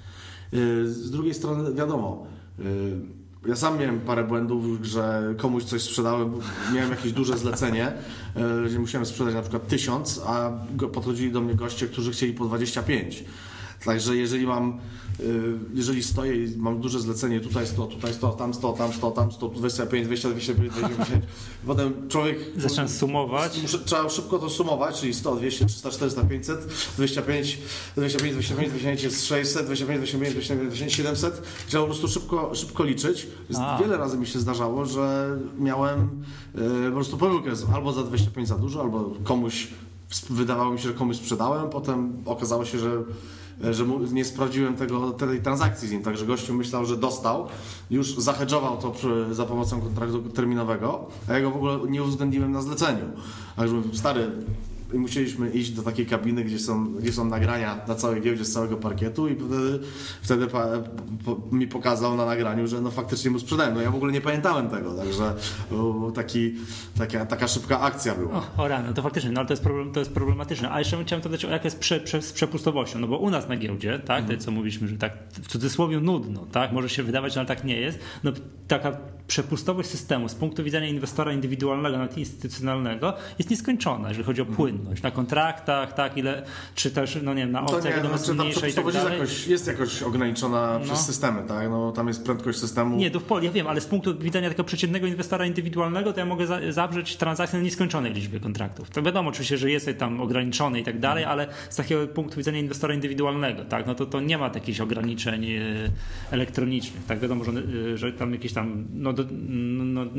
Z 0.85 1.11
drugiej 1.11 1.33
strony 1.33 1.73
wiadomo, 1.73 2.25
ja 3.47 3.55
sam 3.55 3.79
miałem 3.79 3.99
parę 3.99 4.23
błędów, 4.23 4.85
że 4.85 5.33
komuś 5.37 5.63
coś 5.63 5.81
sprzedałem, 5.81 6.33
miałem 6.73 6.91
jakieś 6.91 7.11
duże 7.11 7.37
zlecenie, 7.37 7.87
e, 7.87 7.93
gdzie 8.67 8.79
musiałem 8.79 9.05
sprzedać 9.05 9.33
na 9.33 9.41
przykład 9.41 9.67
tysiąc, 9.67 10.21
a 10.25 10.51
podchodzili 10.93 11.31
do 11.31 11.41
mnie 11.41 11.55
goście, 11.55 11.87
którzy 11.87 12.11
chcieli 12.11 12.33
po 12.33 12.45
25. 12.45 13.23
Także 13.85 14.15
jeżeli 14.15 14.47
mam, 14.47 14.79
y, 15.19 15.53
jeżeli 15.73 16.03
stoję 16.03 16.45
i 16.45 16.57
mam 16.57 16.81
duże 16.81 16.99
zlecenie, 16.99 17.39
tutaj 17.39 17.67
100, 17.67 17.85
tutaj 17.85 18.13
100, 18.13 18.29
tam 18.29 18.53
100, 18.53 18.73
tam 18.73 18.93
100, 18.93 19.11
tam 19.11 19.31
100, 19.31 19.49
25, 19.49 20.05
20, 20.05 20.29
25, 20.29 20.73
25, 20.73 21.23
potem 21.67 22.09
człowiek... 22.09 22.37
Zaczyna 22.57 22.87
sumować. 22.87 23.61
Muszę, 23.61 23.79
trzeba 23.79 24.09
szybko 24.09 24.39
to 24.39 24.49
sumować, 24.49 24.99
czyli 24.99 25.13
100, 25.13 25.35
200, 25.35 25.65
300, 25.65 25.91
400, 25.91 26.23
500, 26.23 26.59
25, 26.95 27.57
25, 27.95 28.33
25, 28.33 28.69
25 28.69 29.03
jest 29.03 29.25
600, 29.25 29.65
25, 29.65 29.99
25, 29.99 30.33
25, 30.33 30.61
25 30.61 30.93
700. 30.93 31.41
Trzeba 31.67 31.83
po 31.83 31.89
prostu 31.89 32.07
szybko, 32.07 32.55
szybko 32.55 32.83
liczyć. 32.83 33.27
A. 33.57 33.79
Wiele 33.81 33.97
razy 33.97 34.17
mi 34.17 34.27
się 34.27 34.39
zdarzało, 34.39 34.85
że 34.85 35.37
miałem 35.59 36.23
y, 36.55 36.89
po 36.89 36.95
prostu 36.95 37.17
pomyłkę, 37.17 37.51
albo 37.73 37.93
za 37.93 38.03
25 38.03 38.47
za 38.47 38.57
dużo, 38.57 38.81
albo 38.81 39.11
komuś 39.23 39.67
wydawało 40.29 40.71
mi 40.71 40.79
się, 40.79 40.87
że 40.87 40.93
komuś 40.93 41.17
sprzedałem, 41.17 41.69
potem 41.69 42.13
okazało 42.25 42.65
się, 42.65 42.79
że 42.79 43.03
że 43.71 43.85
nie 44.11 44.25
sprawdziłem 44.25 44.75
tego, 44.75 45.11
tej 45.11 45.41
transakcji 45.41 45.87
z 45.87 45.91
nim, 45.91 46.03
także 46.03 46.25
gościu 46.25 46.53
myślał, 46.53 46.85
że 46.85 46.97
dostał, 46.97 47.47
już 47.91 48.15
zahedżował 48.17 48.77
to 48.77 48.91
przy, 48.91 49.35
za 49.35 49.45
pomocą 49.45 49.81
kontraktu 49.81 50.21
terminowego, 50.21 51.05
a 51.29 51.33
ja 51.33 51.41
go 51.41 51.51
w 51.51 51.55
ogóle 51.55 51.79
nie 51.89 52.03
uwzględniłem 52.03 52.51
na 52.51 52.61
zleceniu. 52.61 53.05
Także 53.55 53.75
stary, 53.93 54.31
i 54.93 54.97
musieliśmy 54.97 55.49
iść 55.49 55.71
do 55.71 55.83
takiej 55.83 56.05
kabiny, 56.05 56.43
gdzie 56.43 56.59
są, 56.59 56.93
gdzie 56.93 57.13
są 57.13 57.25
nagrania 57.25 57.79
na 57.87 57.95
całej 57.95 58.21
giełdzie 58.21 58.45
z 58.45 58.53
całego 58.53 58.77
parkietu 58.77 59.27
i 59.27 59.35
wtedy, 59.35 59.79
wtedy 60.21 60.47
pa, 60.47 60.67
po, 61.25 61.55
mi 61.55 61.67
pokazał 61.67 62.17
na 62.17 62.25
nagraniu, 62.25 62.67
że 62.67 62.81
no 62.81 62.91
faktycznie 62.91 63.31
mu 63.31 63.39
sprzedałem. 63.39 63.73
No 63.73 63.81
ja 63.81 63.91
w 63.91 63.95
ogóle 63.95 64.13
nie 64.13 64.21
pamiętałem 64.21 64.69
tego, 64.69 64.93
także 64.93 65.33
taki, 66.15 66.55
taka, 66.97 67.25
taka 67.25 67.47
szybka 67.47 67.79
akcja 67.79 68.15
była. 68.15 68.43
O, 68.57 68.63
o 68.63 68.67
rano, 68.67 68.93
to 68.93 69.01
faktycznie, 69.01 69.31
no 69.31 69.39
ale 69.39 69.47
to 69.47 69.53
jest, 69.53 69.63
problem, 69.63 69.91
to 69.91 69.99
jest 69.99 70.11
problematyczne. 70.11 70.71
A 70.71 70.79
jeszcze 70.79 71.03
chciałem 71.03 71.23
dodać, 71.23 71.43
jak 71.43 71.65
jest 71.65 71.79
prze, 71.79 71.99
prze, 71.99 72.21
z 72.21 72.33
przepustowością, 72.33 72.99
no 72.99 73.07
bo 73.07 73.17
u 73.17 73.29
nas 73.29 73.49
na 73.49 73.57
giełdzie, 73.57 73.99
tak, 73.99 74.19
mhm. 74.19 74.39
to 74.39 74.45
co 74.45 74.51
mówiliśmy, 74.51 74.87
że 74.87 74.97
tak 74.97 75.13
w 75.31 75.47
cudzysłowie 75.47 75.99
nudno, 75.99 76.45
tak, 76.51 76.71
może 76.71 76.89
się 76.89 77.03
wydawać, 77.03 77.37
ale 77.37 77.45
tak 77.45 77.63
nie 77.63 77.77
jest, 77.77 77.99
no 78.23 78.31
taka 78.67 78.97
przepustowość 79.27 79.89
systemu 79.89 80.29
z 80.29 80.35
punktu 80.35 80.63
widzenia 80.63 80.87
inwestora 80.87 81.33
indywidualnego, 81.33 81.97
nawet 81.97 82.17
instytucjonalnego 82.17 83.13
jest 83.39 83.49
nieskończona, 83.49 84.07
jeżeli 84.07 84.25
chodzi 84.25 84.41
o 84.41 84.45
płynność 84.45 84.82
na 85.03 85.11
kontraktach, 85.11 85.93
tak, 85.93 86.17
ile, 86.17 86.43
czy 86.75 86.91
też, 86.91 87.17
no 87.23 87.33
nie 87.33 87.41
wiem, 87.41 87.51
na 87.51 87.61
opcjach 87.61 87.95
wiadomo 87.95 88.17
znaczy, 88.17 88.33
mniejsze 88.33 88.69
i 88.69 88.73
tak 88.73 88.91
dalej. 88.91 89.19
Jest 89.19 89.29
jakoś, 89.29 89.47
jest 89.47 89.67
jakoś 89.67 90.03
ograniczona 90.03 90.79
no. 90.79 90.85
przez 90.85 91.05
systemy, 91.05 91.43
tak, 91.47 91.69
no 91.69 91.91
tam 91.91 92.07
jest 92.07 92.25
prędkość 92.25 92.59
systemu. 92.59 92.97
Nie, 92.97 93.11
to 93.11 93.19
w 93.19 93.23
polu, 93.23 93.43
ja 93.43 93.51
wiem, 93.51 93.67
ale 93.67 93.81
z 93.81 93.85
punktu 93.85 94.17
widzenia 94.17 94.49
takiego 94.49 94.63
przeciętnego 94.63 95.07
inwestora 95.07 95.45
indywidualnego, 95.45 96.13
to 96.13 96.19
ja 96.19 96.25
mogę 96.25 96.47
za, 96.47 96.59
zawrzeć 96.69 97.17
transakcję 97.17 97.59
na 97.59 97.65
nieskończonej 97.65 98.13
liczbie 98.13 98.39
kontraktów. 98.39 98.89
To 98.89 99.01
wiadomo 99.01 99.29
oczywiście, 99.29 99.57
że 99.57 99.71
jest 99.71 99.89
tam 99.97 100.21
ograniczony 100.21 100.79
i 100.79 100.83
tak 100.83 100.99
dalej, 100.99 101.25
ale 101.25 101.47
z 101.69 101.75
takiego 101.75 102.07
punktu 102.07 102.37
widzenia 102.37 102.59
inwestora 102.59 102.93
indywidualnego, 102.93 103.65
tak, 103.65 103.87
no 103.87 103.95
to, 103.95 104.05
to 104.05 104.21
nie 104.21 104.37
ma 104.37 104.49
takich 104.49 104.81
ograniczeń 104.81 105.45
e, 105.51 105.61
elektronicznych, 106.31 107.05
tak, 107.05 107.19
wiadomo, 107.19 107.43
że, 107.43 107.51
e, 107.51 107.97
że 107.97 108.13
tam 108.13 108.31
jakieś 108.31 108.53
tam, 108.53 108.85
no, 108.93 109.13
do, 109.13 109.23
no, 109.49 109.83
no 109.83 110.11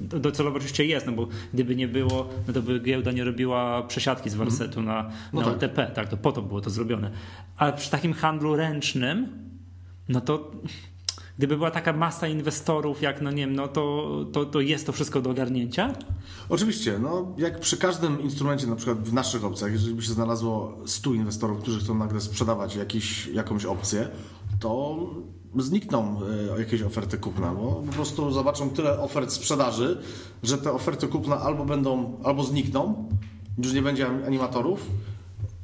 docelowo 0.00 0.56
oczywiście 0.56 0.86
jest, 0.86 1.06
no 1.06 1.12
bo 1.12 1.28
gdyby 1.54 1.76
nie 1.76 1.88
było, 1.88 2.28
no 2.46 2.52
to 2.54 2.62
by 2.62 2.80
giełda 2.80 3.12
nie 3.12 3.24
robiła 3.24 3.82
przesiadki 3.94 4.30
z 4.30 4.34
warsetu 4.34 4.82
na, 4.82 5.10
no 5.32 5.40
na 5.40 5.46
tak. 5.46 5.56
OTP, 5.56 5.86
tak, 5.94 6.08
to 6.08 6.16
po 6.16 6.32
to 6.32 6.42
było 6.42 6.60
to 6.60 6.70
zrobione. 6.70 7.10
Ale 7.56 7.72
przy 7.72 7.90
takim 7.90 8.12
handlu 8.12 8.56
ręcznym, 8.56 9.28
no 10.08 10.20
to 10.20 10.50
gdyby 11.38 11.56
była 11.56 11.70
taka 11.70 11.92
masa 11.92 12.28
inwestorów, 12.28 13.02
jak 13.02 13.22
no 13.22 13.30
nie 13.30 13.46
wiem, 13.46 13.56
no 13.56 13.68
to, 13.68 14.26
to, 14.32 14.44
to 14.44 14.60
jest 14.60 14.86
to 14.86 14.92
wszystko 14.92 15.20
do 15.20 15.30
ogarnięcia? 15.30 15.92
Oczywiście, 16.48 16.98
no 16.98 17.34
jak 17.38 17.60
przy 17.60 17.76
każdym 17.76 18.20
instrumencie, 18.20 18.66
na 18.66 18.76
przykład 18.76 18.98
w 18.98 19.12
naszych 19.12 19.44
opcjach, 19.44 19.72
jeżeli 19.72 19.94
by 19.94 20.02
się 20.02 20.12
znalazło 20.12 20.78
100 20.86 21.14
inwestorów, 21.14 21.62
którzy 21.62 21.80
chcą 21.80 21.94
nagle 21.94 22.20
sprzedawać 22.20 22.76
jakiś, 22.76 23.26
jakąś 23.26 23.64
opcję, 23.64 24.08
to 24.60 24.96
znikną 25.56 26.20
e, 26.56 26.60
jakieś 26.60 26.82
oferty 26.82 27.18
kupna, 27.18 27.54
bo 27.54 27.82
po 27.86 27.92
prostu 27.92 28.30
zobaczą 28.30 28.70
tyle 28.70 29.00
ofert 29.00 29.32
sprzedaży, 29.32 30.00
że 30.42 30.58
te 30.58 30.72
oferty 30.72 31.08
kupna 31.08 31.40
albo 31.40 31.64
będą, 31.64 32.20
albo 32.24 32.44
znikną, 32.44 33.08
już 33.58 33.72
nie 33.72 33.82
będzie 33.82 34.06
animatorów, 34.06 34.90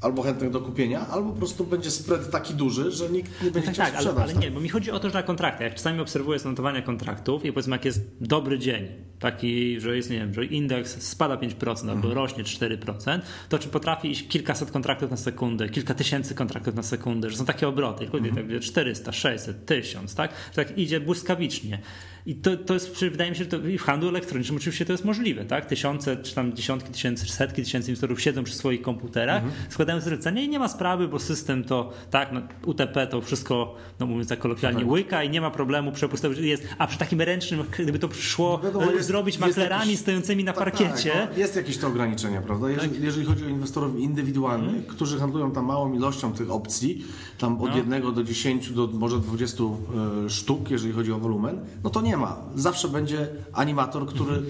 albo 0.01 0.23
chętnych 0.23 0.51
do 0.51 0.61
kupienia, 0.61 1.07
albo 1.07 1.31
po 1.31 1.37
prostu 1.37 1.65
będzie 1.65 1.91
spread 1.91 2.31
taki 2.31 2.55
duży, 2.55 2.91
że 2.91 3.09
nikt 3.09 3.43
nie 3.43 3.51
będzie 3.51 3.69
no 3.69 3.73
chciał 3.73 3.87
tak, 3.87 3.95
sprzedać. 3.95 4.17
Ale, 4.17 4.25
ale 4.25 4.33
tak? 4.33 4.43
nie, 4.43 4.51
bo 4.51 4.61
mi 4.61 4.69
chodzi 4.69 4.91
o 4.91 5.01
to, 5.01 5.09
że 5.09 5.15
na 5.15 5.23
kontrakty, 5.23 5.65
jak 5.65 5.75
czasami 5.75 6.01
obserwuję 6.01 6.39
zanotowania 6.39 6.83
kontraktów 6.83 7.45
i 7.45 7.53
powiedzmy 7.53 7.75
jak 7.75 7.85
jest 7.85 8.01
dobry 8.21 8.59
dzień, 8.59 8.89
taki, 9.19 9.81
że 9.81 9.97
jest, 9.97 10.11
nie 10.11 10.19
wiem, 10.19 10.35
że 10.35 10.45
indeks 10.45 11.03
spada 11.03 11.37
5% 11.37 11.81
albo 11.81 11.93
mhm. 11.93 12.13
rośnie 12.13 12.45
4%, 12.45 13.21
to 13.49 13.59
czy 13.59 13.69
potrafi 13.69 14.11
iść 14.11 14.29
kilkaset 14.29 14.71
kontraktów 14.71 15.11
na 15.11 15.17
sekundę, 15.17 15.69
kilka 15.69 15.95
tysięcy 15.95 16.35
kontraktów 16.35 16.75
na 16.75 16.83
sekundę, 16.83 17.31
że 17.31 17.37
są 17.37 17.45
takie 17.45 17.69
obroty, 17.69 18.05
mhm. 18.05 18.35
tak 18.35 18.61
400, 18.61 19.13
600, 19.13 19.67
1000, 19.67 20.15
tak? 20.15 20.31
Że 20.57 20.65
tak 20.65 20.79
idzie 20.79 21.01
błyskawicznie. 21.01 21.79
I 22.27 22.35
to, 22.35 22.57
to 22.57 22.75
jest, 22.75 23.05
wydaje 23.05 23.31
mi 23.31 23.37
się, 23.37 23.45
że 23.45 23.51
to 23.51 23.59
w 23.79 23.83
handlu 23.83 24.09
elektronicznym 24.09 24.57
oczywiście 24.57 24.85
to 24.85 24.93
jest 24.93 25.05
możliwe, 25.05 25.45
tak? 25.45 25.67
Tysiące, 25.67 26.17
czy 26.17 26.35
tam 26.35 26.53
dziesiątki 26.57 26.93
tysięcy, 26.93 27.27
setki 27.27 27.63
tysięcy 27.63 27.91
inwestorów 27.91 28.21
siedzą 28.21 28.45
przy 28.45 28.55
swoich 28.55 28.83
komputerach, 28.83 29.45
mhm. 29.45 29.63
składają 29.69 30.01
zlecenie 30.01 30.45
i 30.45 30.49
nie 30.49 30.59
ma 30.59 30.69
sprawy, 30.69 31.09
bo 31.09 31.19
system 31.19 31.65
to, 31.65 31.93
tak, 32.11 32.33
no, 32.33 32.41
UTP 32.65 33.07
to 33.07 33.21
wszystko, 33.21 33.75
no 34.01 34.07
mówiąc 34.07 34.29
tak 34.29 34.39
kolokwialnie, 34.39 34.85
łyka 34.85 35.25
i 35.25 35.31
nie 35.31 35.41
ma 35.41 35.51
problemu, 35.51 35.93
przepustowość 35.93 36.41
jest, 36.41 36.69
a 36.79 36.87
przy 36.87 36.99
takim 36.99 37.21
ręcznym, 37.21 37.65
gdyby 37.79 37.99
to 37.99 38.09
przyszło 38.09 38.61
no 38.63 38.65
wiadomo, 38.65 38.91
jest, 38.91 39.07
zrobić 39.07 39.39
maklerami 39.39 39.85
jakiś, 39.85 40.01
stojącymi 40.01 40.45
na 40.45 40.53
tak, 40.53 40.65
parkiecie. 40.65 41.11
Tak, 41.11 41.31
no, 41.33 41.39
jest 41.39 41.57
jakieś 41.57 41.79
to 41.79 41.89
ograniczenie, 41.89 42.41
prawda? 42.47 42.71
Jeżeli, 42.71 42.93
tak. 42.93 43.03
jeżeli 43.03 43.27
chodzi 43.27 43.45
o 43.45 43.49
inwestorów 43.49 43.99
indywidualnych, 43.99 44.75
mhm. 44.75 44.95
którzy 44.95 45.19
handlują 45.19 45.51
tam 45.51 45.65
małą 45.65 45.93
ilością 45.93 46.33
tych 46.33 46.51
opcji, 46.51 47.05
tam 47.39 47.63
od 47.63 47.71
no. 47.71 47.77
jednego 47.77 48.13
do 48.13 48.25
10 48.25 48.71
do 48.71 48.87
może 48.87 49.19
20 49.19 49.65
y, 49.65 50.31
sztuk, 50.31 50.71
jeżeli 50.71 50.93
chodzi 50.93 51.13
o 51.13 51.19
wolumen, 51.19 51.61
no 51.85 51.91
to 51.91 52.01
nie 52.01 52.10
ma. 52.17 52.37
Zawsze 52.55 52.89
będzie 52.89 53.29
animator, 53.53 54.07
który 54.07 54.43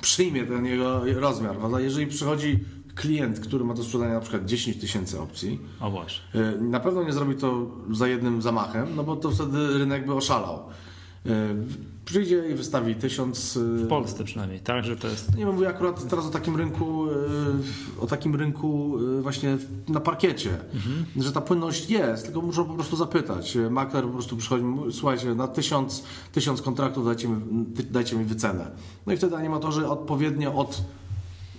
przyjmie 0.00 0.44
ten 0.44 0.66
jego 0.66 1.02
rozmiar, 1.20 1.56
prawda? 1.56 1.80
Jeżeli 1.80 2.06
przychodzi 2.06 2.58
klient, 2.94 3.40
który 3.40 3.64
ma 3.64 3.74
do 3.74 3.84
sprzedania 3.84 4.14
na 4.14 4.20
przykład 4.20 4.44
10 4.44 4.76
tysięcy 4.76 5.20
opcji, 5.20 5.60
o 5.80 5.90
właśnie. 5.90 6.40
Y, 6.40 6.60
na 6.60 6.80
pewno 6.80 7.02
nie 7.02 7.12
zrobi 7.12 7.34
to 7.34 7.66
za 7.90 8.08
jednym 8.08 8.42
zamachem, 8.42 8.96
no 8.96 9.04
bo 9.04 9.16
to 9.16 9.30
wtedy 9.30 9.78
rynek 9.78 10.06
by 10.06 10.14
oszalał. 10.14 10.62
Y, 12.04 12.14
przyjdzie 12.14 12.48
i 12.48 12.54
wystawi 12.54 12.94
tysiąc. 12.94 13.58
W 13.58 13.88
Polsce 13.88 14.24
przynajmniej, 14.24 14.60
tak, 14.60 14.84
że 14.84 14.96
to 14.96 15.08
jest. 15.08 15.36
Nie 15.36 15.46
mówię 15.46 15.68
akurat 15.68 16.08
teraz 16.08 16.26
o 16.26 16.30
takim 16.30 16.56
rynku, 16.56 17.06
o 18.00 18.06
takim 18.06 18.34
rynku 18.34 18.98
właśnie 19.20 19.58
na 19.88 20.00
parkiecie, 20.00 20.50
mhm. 20.74 21.04
że 21.16 21.32
ta 21.32 21.40
płynność 21.40 21.90
jest, 21.90 22.24
tylko 22.24 22.40
muszą 22.40 22.64
po 22.64 22.74
prostu 22.74 22.96
zapytać. 22.96 23.58
Makler 23.70 24.04
po 24.04 24.10
prostu 24.10 24.36
przychodzi, 24.36 24.64
słuchajcie, 24.90 25.34
na 25.34 25.48
tysiąc, 25.48 26.04
tysiąc 26.32 26.62
kontraktów 26.62 27.04
dajcie 27.04 27.28
mi, 27.28 27.36
dajcie 27.90 28.16
mi 28.16 28.24
wycenę. 28.24 28.70
No 29.06 29.12
i 29.12 29.16
wtedy 29.16 29.36
animatorzy 29.36 29.88
odpowiednio 29.88 30.54
od 30.54 30.82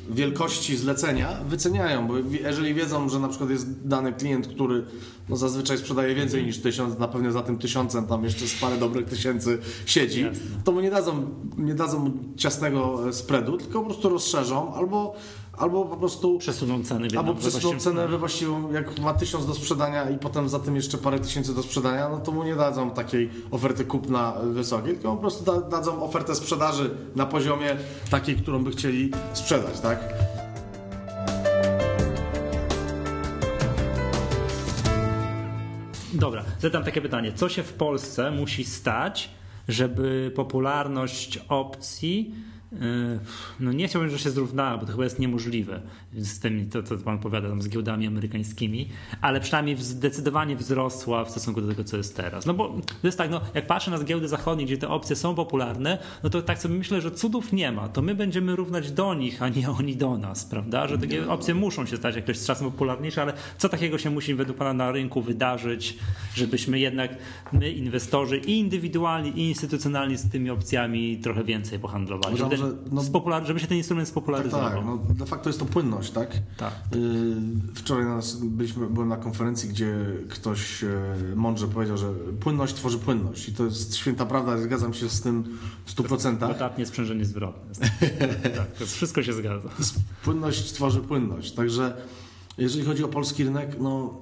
wielkości 0.10 0.78
zlecenia 0.78 1.40
wyceniają, 1.50 2.08
bo 2.08 2.14
jeżeli 2.18 2.74
wiedzą, 2.74 3.10
że 3.10 3.20
na 3.20 3.28
przykład 3.28 3.50
jest 3.50 3.88
dany 3.88 4.14
klient, 4.14 4.48
który 4.48 4.86
no 5.30 5.36
zazwyczaj 5.38 5.78
sprzedaje 5.78 6.16
więcej 6.16 6.46
niż 6.46 6.58
tysiąc, 6.58 7.00
na 7.00 7.08
pewno 7.08 7.32
za 7.32 7.42
tym 7.42 7.58
tysiącem 7.58 8.08
tam 8.08 8.24
jeszcze 8.24 8.48
z 8.48 8.56
parę 8.56 8.78
dobrych 8.78 9.06
tysięcy 9.06 9.60
siedzi, 9.86 10.22
Jasne. 10.22 10.42
to 10.64 10.72
mu 10.72 10.82
nie 10.82 10.92
dadzą, 10.92 11.26
nie 11.58 11.76
dadzą 11.76 12.12
spreadu, 12.38 13.14
spreadu, 13.14 13.58
tylko 13.58 13.80
po 13.80 13.86
prostu 13.86 14.10
rozszerzą 14.10 14.74
albo 14.74 15.16
albo 15.58 15.86
po 15.86 15.98
prostu 15.98 16.38
przesuną 16.38 16.84
ceny 16.84 17.08
albo 17.18 17.36
przesuną 17.36 17.80
cenę 17.80 18.08
we 18.08 18.18
właściwą, 18.18 18.72
jak 18.72 19.00
ma 19.00 19.14
tysiąc 19.14 19.46
do 19.46 19.54
sprzedania 19.54 20.10
i 20.10 20.18
potem 20.18 20.50
za 20.50 20.60
tym 20.60 20.76
jeszcze 20.76 20.98
parę 20.98 21.20
tysięcy 21.20 21.56
do 21.56 21.64
sprzedania, 21.64 22.10
no 22.10 22.18
to 22.18 22.32
mu 22.32 22.44
nie 22.44 22.56
dadzą 22.56 22.92
takiej 22.92 23.30
oferty 23.52 23.86
kupna 23.86 24.34
wysokiej, 24.44 24.94
tylko 24.94 25.12
po 25.12 25.22
prostu 25.22 25.44
da, 25.44 25.62
dadzą 25.62 26.04
ofertę 26.04 26.36
sprzedaży 26.36 26.90
na 27.16 27.26
poziomie 27.26 27.78
takiej, 28.10 28.36
którą 28.36 28.64
by 28.64 28.72
chcieli 28.72 29.12
sprzedać, 29.34 29.80
tak? 29.80 30.00
Dobra, 36.14 36.44
zadam 36.60 36.84
takie 36.84 37.02
pytanie. 37.02 37.34
Co 37.34 37.50
się 37.50 37.64
w 37.64 37.74
Polsce 37.74 38.32
musi 38.32 38.66
stać, 38.66 39.30
żeby 39.68 40.32
popularność 40.36 41.40
opcji 41.50 42.36
no 43.60 43.72
nie 43.72 43.88
chciałbym, 43.88 44.12
że 44.12 44.20
się 44.20 44.30
zrównała, 44.30 44.78
bo 44.78 44.86
to 44.86 44.92
chyba 44.92 45.04
jest 45.04 45.20
niemożliwe 45.20 45.82
z 46.14 46.40
tym, 46.40 46.70
to, 46.70 46.84
co 46.84 46.98
pan 46.98 47.20
powiada 47.20 47.50
tam 47.50 47.62
z 47.62 47.70
giełdami 47.70 48.08
amerykańskimi, 48.08 48.90
ale 49.22 49.40
przynajmniej 49.40 49.78
zdecydowanie 49.78 50.56
wzrosła 50.56 51.26
w 51.26 51.30
stosunku 51.32 51.62
do 51.62 51.68
tego, 51.68 51.84
co 51.84 51.98
jest 51.98 52.18
teraz. 52.18 52.46
No 52.46 52.54
bo 52.54 52.68
to 53.02 53.08
jest 53.08 53.18
tak, 53.18 53.32
no, 53.32 53.42
jak 53.54 53.68
patrzę 53.68 53.92
na 53.92 54.04
giełdy 54.04 54.28
zachodnie, 54.28 54.66
gdzie 54.66 54.78
te 54.78 54.90
opcje 54.90 55.16
są 55.16 55.36
popularne, 55.36 55.98
no 56.24 56.30
to 56.30 56.42
tak 56.42 56.60
sobie 56.60 56.76
myślę, 56.76 57.02
że 57.02 57.12
cudów 57.12 57.54
nie 57.54 57.72
ma. 57.72 57.90
To 57.90 58.02
my 58.02 58.16
będziemy 58.16 58.56
równać 58.56 58.92
do 58.92 59.14
nich, 59.14 59.42
a 59.42 59.50
nie 59.50 59.70
oni 59.70 59.96
do 59.96 60.18
nas, 60.18 60.46
prawda? 60.46 60.88
Że 60.88 60.98
takie 60.98 61.30
opcje 61.30 61.56
muszą 61.56 61.86
się 61.86 61.98
stać 61.98 62.16
jakoś 62.16 62.38
z 62.38 62.48
czasem 62.48 62.72
popularniejsze, 62.72 63.22
ale 63.22 63.34
co 63.58 63.70
takiego 63.70 63.98
się 63.98 64.10
musi 64.10 64.36
według 64.36 64.58
pana 64.58 64.74
na 64.74 64.92
rynku 64.92 65.22
wydarzyć, 65.22 65.98
żebyśmy 66.36 66.80
jednak 66.80 67.18
my, 67.54 67.72
inwestorzy 67.72 68.38
i 68.38 68.60
indywidualni, 68.60 69.30
i 69.30 69.50
instytucjonalni 69.50 70.18
z 70.18 70.30
tymi 70.30 70.50
opcjami 70.50 71.18
trochę 71.18 71.44
więcej 71.44 71.80
pohandlowali? 71.80 72.38
Żeby, 72.38 72.58
że, 72.66 72.78
no, 72.92 73.02
spopular- 73.02 73.46
żeby 73.46 73.60
się 73.60 73.68
ten 73.68 73.78
instrument 73.78 74.08
spopularyzował. 74.08 74.70
Tak, 74.70 74.76
tak. 74.78 74.86
No, 74.86 74.98
de 75.14 75.26
facto 75.26 75.50
jest 75.50 75.60
to 75.60 75.66
płynność, 75.66 76.12
tak? 76.12 76.32
Tak. 76.58 76.74
Yy, 76.96 77.36
wczoraj 77.76 78.06
nas, 78.06 78.36
byliśmy, 78.36 78.88
byłem 78.88 79.10
na 79.10 79.18
konferencji, 79.18 79.70
gdzie 79.70 79.96
ktoś 80.30 80.84
e, 80.84 80.88
mądrze 81.36 81.68
powiedział, 81.68 81.98
że 81.98 82.14
płynność 82.40 82.76
tworzy 82.76 82.98
płynność. 82.98 83.50
I 83.50 83.54
to 83.54 83.66
jest 83.66 83.96
święta 83.96 84.26
prawda, 84.26 84.58
zgadzam 84.58 84.94
się 84.94 85.10
z 85.10 85.22
tym 85.22 85.58
w 85.86 85.96
100%. 85.96 86.38
Dodatnie 86.38 86.86
sprzężenie 86.86 87.26
zwrotne. 87.26 87.90
tak, 88.58 88.72
to 88.80 88.86
wszystko 88.86 89.24
się 89.24 89.34
zgadza. 89.34 89.70
Płynność 90.24 90.72
tworzy 90.72 91.02
płynność. 91.02 91.52
Także 91.52 91.98
jeżeli 92.58 92.86
chodzi 92.86 93.04
o 93.04 93.08
polski 93.08 93.44
rynek, 93.44 93.76
no 93.80 94.22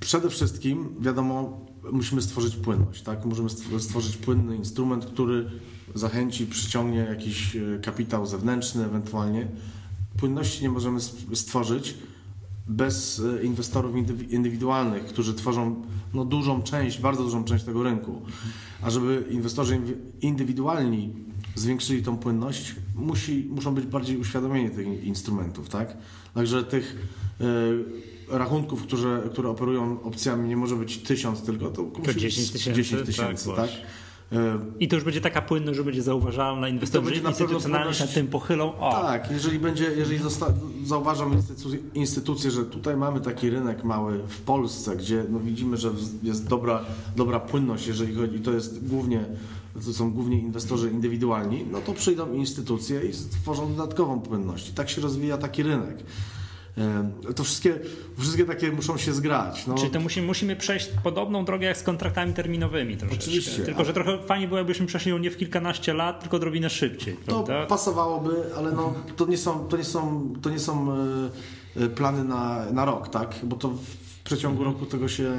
przede 0.00 0.30
wszystkim 0.30 0.94
wiadomo, 1.00 1.60
musimy 1.92 2.22
stworzyć 2.22 2.56
płynność, 2.56 3.02
tak? 3.02 3.24
Możemy 3.24 3.50
stworzyć 3.78 4.16
płynny 4.16 4.56
instrument, 4.56 5.06
który 5.06 5.50
zachęci, 5.94 6.46
przyciągnie 6.46 6.98
jakiś 6.98 7.56
e, 7.56 7.78
kapitał 7.82 8.26
zewnętrzny 8.26 8.84
ewentualnie. 8.84 9.48
Płynności 10.16 10.62
nie 10.62 10.70
możemy 10.70 11.00
stworzyć 11.34 11.94
bez 12.66 13.20
e, 13.20 13.42
inwestorów 13.42 13.94
indywidualnych, 14.30 15.04
którzy 15.04 15.34
tworzą 15.34 15.82
no, 16.14 16.24
dużą 16.24 16.62
część, 16.62 17.00
bardzo 17.00 17.22
dużą 17.22 17.44
część 17.44 17.64
tego 17.64 17.82
rynku. 17.82 18.22
A 18.82 18.90
żeby 18.90 19.24
inwestorzy 19.30 19.80
indywidualni 20.20 21.14
zwiększyli 21.54 22.02
tą 22.02 22.16
płynność, 22.18 22.74
musi, 22.94 23.48
muszą 23.50 23.74
być 23.74 23.86
bardziej 23.86 24.16
uświadomieni 24.16 24.70
tych 24.70 25.04
instrumentów, 25.04 25.68
tak? 25.68 25.96
Także 26.34 26.64
tych 26.64 27.08
y, 27.40 28.09
rachunków, 28.30 28.82
które, 28.82 29.22
które 29.30 29.48
operują 29.48 30.02
opcjami 30.02 30.48
nie 30.48 30.56
może 30.56 30.76
być 30.76 30.98
tysiąc 30.98 31.42
tylko, 31.42 31.70
to, 31.70 31.82
to 32.04 32.14
10 32.14 32.50
tysięcy, 32.50 32.82
10 32.82 33.06
tysięcy 33.06 33.48
tak? 33.48 33.56
tak? 33.56 33.70
I 34.80 34.88
to 34.88 34.96
już 34.96 35.04
będzie 35.04 35.20
taka 35.20 35.42
płynność, 35.42 35.76
że 35.76 35.84
będzie 35.84 36.02
zauważalna, 36.02 36.68
inwestorzy 36.68 37.14
instytucjonalni 37.14 37.94
się 37.94 38.06
tym 38.06 38.26
pochylą. 38.26 38.78
O. 38.78 38.92
Tak, 38.92 39.30
jeżeli 39.30 39.58
będzie, 39.58 39.84
jeżeli 39.84 40.20
zauważam 40.84 41.32
instytucje, 41.32 41.78
instytucje, 41.94 42.50
że 42.50 42.64
tutaj 42.64 42.96
mamy 42.96 43.20
taki 43.20 43.50
rynek 43.50 43.84
mały 43.84 44.18
w 44.28 44.40
Polsce, 44.40 44.96
gdzie 44.96 45.24
no 45.30 45.40
widzimy, 45.40 45.76
że 45.76 45.90
jest 46.22 46.48
dobra, 46.48 46.84
dobra 47.16 47.40
płynność, 47.40 47.86
jeżeli 47.86 48.14
chodzi, 48.14 48.38
to 48.38 48.52
jest 48.52 48.88
głównie 48.88 49.24
to 49.86 49.92
są 49.92 50.10
głównie 50.10 50.38
inwestorzy 50.38 50.90
indywidualni, 50.90 51.64
no 51.72 51.80
to 51.80 51.92
przyjdą 51.92 52.32
instytucje 52.32 53.04
i 53.04 53.12
stworzą 53.12 53.74
dodatkową 53.74 54.20
płynność. 54.20 54.68
I 54.68 54.72
tak 54.72 54.90
się 54.90 55.00
rozwija 55.00 55.38
taki 55.38 55.62
rynek. 55.62 55.98
To 57.36 57.44
wszystkie, 57.44 57.74
wszystkie 58.18 58.44
takie 58.44 58.72
muszą 58.72 58.96
się 58.98 59.12
zgrać. 59.12 59.66
No. 59.66 59.74
Czyli 59.74 59.90
to 59.90 60.00
musimy, 60.00 60.26
musimy 60.26 60.56
przejść 60.56 60.88
podobną 61.04 61.44
drogę 61.44 61.66
jak 61.66 61.76
z 61.76 61.82
kontraktami 61.82 62.32
terminowymi 62.32 62.96
troszeczkę. 62.96 63.24
Oczywiście. 63.24 63.62
Tylko, 63.62 63.84
że 63.84 63.92
trochę 63.92 64.18
fajnie 64.18 64.48
było, 64.48 64.58
jakbyśmy 64.58 64.86
przeszli 64.86 65.10
ją 65.10 65.18
nie 65.18 65.30
w 65.30 65.36
kilkanaście 65.36 65.94
lat, 65.94 66.20
tylko 66.20 66.36
odrobinę 66.36 66.70
szybciej. 66.70 67.14
Prawda? 67.14 67.62
To 67.62 67.66
pasowałoby, 67.66 68.30
ale 68.56 68.72
no, 68.72 68.94
to 69.16 69.26
nie 69.26 69.38
są, 69.38 69.68
to 69.68 69.76
nie 69.76 69.84
są, 69.84 70.32
to 70.42 70.50
nie 70.50 70.58
są 70.58 70.92
e, 70.92 71.84
e, 71.84 71.88
plany 71.88 72.24
na, 72.24 72.72
na 72.72 72.84
rok, 72.84 73.08
tak? 73.08 73.34
Bo 73.42 73.56
to 73.56 73.72
w 74.20 74.22
przeciągu 74.22 74.64
roku 74.64 74.86
tego 74.86 75.08
się, 75.08 75.36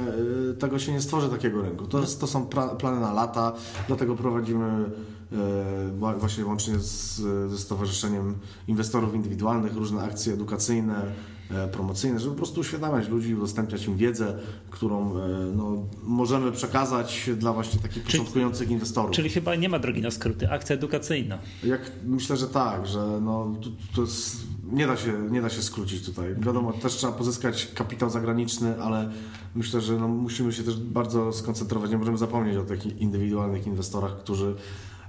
y, 0.51 0.53
tego 0.53 0.79
się 0.79 0.91
nie 0.91 1.01
stworzy 1.01 1.29
takiego 1.29 1.61
rynku. 1.61 1.87
To, 1.87 2.01
to 2.01 2.27
są 2.27 2.45
plany 2.79 2.99
na 2.99 3.13
lata, 3.13 3.53
dlatego 3.87 4.15
prowadzimy 4.15 4.85
y, 5.33 6.19
właśnie 6.19 6.45
łącznie 6.45 6.79
z, 6.79 7.15
ze 7.51 7.57
Stowarzyszeniem 7.57 8.35
Inwestorów 8.67 9.15
Indywidualnych 9.15 9.75
różne 9.75 10.03
akcje 10.03 10.33
edukacyjne, 10.33 11.11
e, 11.51 11.67
promocyjne, 11.67 12.19
żeby 12.19 12.31
po 12.31 12.37
prostu 12.37 12.61
uświadamiać 12.61 13.09
ludzi, 13.09 13.35
udostępniać 13.35 13.85
im 13.85 13.97
wiedzę, 13.97 14.39
którą 14.69 15.17
e, 15.17 15.27
no, 15.55 15.77
możemy 16.03 16.51
przekazać 16.51 17.29
dla 17.37 17.53
właśnie 17.53 17.79
takich 17.79 18.03
czyli, 18.03 18.19
początkujących 18.19 18.69
inwestorów. 18.69 19.11
Czyli 19.11 19.29
chyba 19.29 19.55
nie 19.55 19.69
ma 19.69 19.79
drogi 19.79 20.01
na 20.01 20.11
skróty, 20.11 20.49
akcja 20.49 20.75
edukacyjna. 20.75 21.39
Jak, 21.63 21.91
myślę, 22.05 22.37
że 22.37 22.47
tak, 22.47 22.87
że 22.87 23.19
no, 23.21 23.55
to, 23.61 23.69
to 23.95 24.01
jest 24.01 24.37
nie 24.71 24.87
da 24.87 24.97
się, 24.97 25.27
nie 25.31 25.41
da 25.41 25.49
się 25.49 25.61
skrócić 25.61 26.05
tutaj. 26.05 26.35
Wiadomo, 26.35 26.73
też 26.73 26.93
trzeba 26.93 27.13
pozyskać 27.13 27.67
kapitał 27.75 28.09
zagraniczny, 28.09 28.81
ale 28.81 29.11
myślę, 29.55 29.81
że 29.81 29.97
no, 29.97 30.07
musimy 30.07 30.53
się 30.53 30.63
też 30.63 30.77
bardzo 30.77 31.33
skoncentrować. 31.33 31.91
Nie 31.91 31.97
możemy 31.97 32.17
zapomnieć 32.17 32.57
o 32.57 32.63
takich 32.63 32.97
indywidualnych 32.97 33.67
inwestorach, 33.67 34.17
którzy 34.17 34.55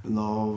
no, 0.05 0.55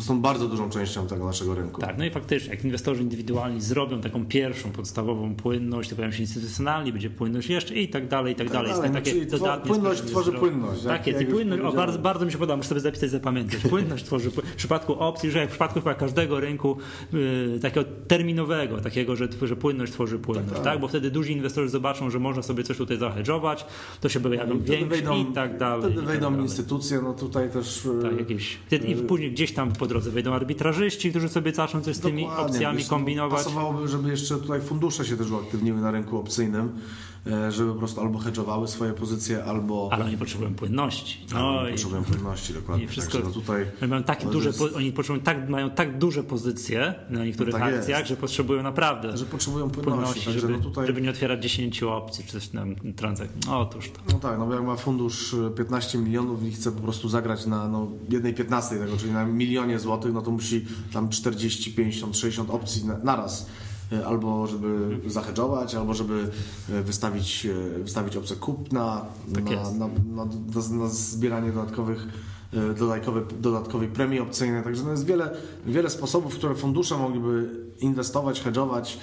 są 0.00 0.20
bardzo 0.20 0.48
dużą 0.48 0.70
częścią 0.70 1.06
tego 1.06 1.24
naszego 1.24 1.54
rynku. 1.54 1.80
Tak, 1.80 1.98
no 1.98 2.04
i 2.04 2.10
faktycznie, 2.10 2.50
jak 2.50 2.64
inwestorzy 2.64 3.02
indywidualni 3.02 3.60
zrobią 3.60 4.00
taką 4.00 4.26
pierwszą 4.26 4.70
podstawową 4.70 5.34
płynność, 5.34 5.90
to 5.90 5.96
pojawią 5.96 6.14
się 6.14 6.22
instytucjonalni, 6.22 6.92
będzie 6.92 7.10
płynność 7.10 7.48
jeszcze 7.48 7.74
i 7.74 7.88
tak 7.88 8.08
dalej, 8.08 8.32
i 8.32 8.36
tak, 8.36 8.46
tak 8.46 8.54
dalej. 8.54 8.72
dalej. 8.72 8.90
Takie 8.92 9.14
no, 9.14 9.38
dodatnie 9.38 9.68
płynność 9.68 10.02
tworzy 10.02 10.32
płynność. 10.32 10.82
Tak 10.82 11.06
jest, 11.06 11.20
i 11.20 11.26
płynność, 11.26 11.62
o, 11.62 11.72
bardzo, 11.72 11.98
bardzo 11.98 12.26
mi 12.26 12.32
się 12.32 12.38
podoba, 12.38 12.56
muszę 12.56 12.68
sobie 12.68 12.80
zapisać, 12.80 13.10
zapamiętać. 13.10 13.60
Płynność 13.60 14.04
tworzy 14.04 14.30
w 14.30 14.54
przypadku 14.56 14.94
opcji, 14.94 15.30
że 15.30 15.38
jak 15.38 15.48
w 15.48 15.52
przypadku 15.52 15.80
chyba 15.80 15.94
każdego 15.94 16.40
rynku 16.40 16.76
yy, 17.12 17.58
takiego 17.62 17.86
terminowego, 18.08 18.80
takiego, 18.80 19.16
że, 19.16 19.28
że 19.42 19.56
płynność 19.56 19.92
tworzy 19.92 20.18
płynność, 20.18 20.48
tak, 20.48 20.56
tak. 20.56 20.64
tak, 20.64 20.80
Bo 20.80 20.88
wtedy 20.88 21.10
duzi 21.10 21.32
inwestorzy 21.32 21.68
zobaczą, 21.68 22.10
że 22.10 22.18
można 22.18 22.42
sobie 22.42 22.64
coś 22.64 22.76
tutaj 22.76 22.96
zahedżować, 22.96 23.66
to 24.00 24.08
się 24.08 24.20
pojawią 24.20 24.60
większe 24.60 25.18
i 25.18 25.32
tak 25.34 25.58
dalej. 25.58 25.80
Wtedy 25.80 25.96
tak 25.96 26.04
wejdą 26.04 26.32
tak 26.32 26.42
instytucje, 26.42 27.00
no 27.02 27.14
tutaj 27.14 27.50
też... 27.50 27.88
Tak, 28.02 28.18
jakieś 28.18 28.58
i 28.86 28.96
później 28.96 29.30
gdzieś 29.32 29.52
tam 29.52 29.72
po 29.72 29.86
drodze 29.86 30.10
wejdą 30.10 30.32
arbitrażyści, 30.32 31.10
którzy 31.10 31.28
sobie 31.28 31.54
zaczną 31.54 31.80
coś 31.80 31.96
z 31.96 32.00
tymi 32.00 32.22
Dokładnie, 32.22 32.44
opcjami 32.46 32.78
wiesz, 32.78 32.88
kombinować. 32.88 33.38
Pasowałoby, 33.44 33.88
żeby 33.88 34.10
jeszcze 34.10 34.36
tutaj 34.36 34.60
fundusze 34.60 35.04
się 35.04 35.16
też 35.16 35.30
uaktywniły 35.30 35.80
na 35.80 35.90
rynku 35.90 36.18
opcyjnym. 36.18 36.72
E, 37.26 37.52
żeby 37.52 37.72
po 37.72 37.78
prostu 37.78 38.00
albo 38.00 38.18
hedżowały 38.18 38.68
swoje 38.68 38.92
pozycje, 38.92 39.44
albo... 39.44 39.88
Ale 39.92 40.04
oni 40.04 40.16
potrzebują 40.16 40.54
płynności. 40.54 41.26
No, 41.34 41.58
oni 41.58 41.68
i... 41.68 41.72
potrzebują 41.72 42.04
płynności, 42.04 42.54
dokładnie. 42.54 42.84
I 42.84 42.88
wszystko, 42.88 43.18
no 43.24 43.30
tutaj 43.30 43.66
oni 43.82 43.90
mają, 43.90 44.02
tak 44.02 44.24
duże, 44.24 44.48
jest... 44.48 44.62
oni 44.76 44.92
potrzebują 44.92 45.24
tak, 45.24 45.48
mają 45.48 45.70
tak 45.70 45.98
duże 45.98 46.22
pozycje 46.22 46.94
na 47.10 47.24
niektórych 47.24 47.54
no 47.54 47.60
tak 47.60 47.74
akcjach, 47.74 47.98
jest. 47.98 48.08
że 48.08 48.16
potrzebują 48.16 48.62
naprawdę 48.62 49.16
że 49.16 49.24
potrzebują 49.24 49.70
płynności, 49.70 50.20
płynności 50.20 50.40
żeby, 50.40 50.52
no 50.52 50.58
tutaj... 50.58 50.86
żeby 50.86 51.00
nie 51.00 51.10
otwierać 51.10 51.42
10 51.42 51.82
opcji, 51.82 52.24
czy 52.24 52.32
coś 52.32 52.48
tam 52.48 52.74
transakcji. 52.96 53.40
No, 53.46 53.60
otóż 53.60 53.90
to. 53.90 54.00
No 54.12 54.18
tak, 54.18 54.38
no 54.38 54.54
jak 54.54 54.64
ma 54.64 54.76
fundusz 54.76 55.36
15 55.56 55.98
milionów 55.98 56.42
i 56.42 56.52
chce 56.52 56.72
po 56.72 56.80
prostu 56.80 57.08
zagrać 57.08 57.46
na 57.46 57.68
no, 57.68 57.88
jednej 58.08 58.34
15 58.34 58.76
tego, 58.76 58.96
czyli 58.96 59.12
na 59.12 59.24
milionie 59.24 59.78
złotych, 59.78 60.12
no 60.12 60.22
to 60.22 60.30
musi 60.30 60.66
tam 60.92 61.08
40, 61.08 61.74
50, 61.74 62.16
60 62.16 62.50
opcji 62.50 62.86
na, 62.86 62.98
naraz 62.98 63.46
E, 63.46 63.63
albo 64.06 64.46
żeby 64.46 65.00
zahedżować, 65.06 65.74
albo 65.74 65.94
żeby 65.94 66.30
e, 66.70 66.82
wystawić, 66.82 67.46
e, 67.46 67.78
wystawić 67.78 68.16
opcję 68.16 68.36
kupna 68.36 69.04
tak 69.34 69.44
na, 69.44 69.70
na, 69.70 69.88
na, 70.24 70.24
na, 70.70 70.88
zbieranie 70.88 71.52
dodatkowych 71.52 72.06
dodatkowej, 72.78 73.22
dodatkowej 73.40 73.88
premii 73.88 74.20
opcyjnej. 74.20 74.64
Także 74.64 74.84
no 74.84 74.90
jest 74.90 75.06
wiele, 75.06 75.30
wiele 75.66 75.90
sposobów, 75.90 76.34
w 76.34 76.38
które 76.38 76.54
fundusze 76.54 76.98
mogliby 76.98 77.50
inwestować, 77.80 78.40
hedżować, 78.40 78.98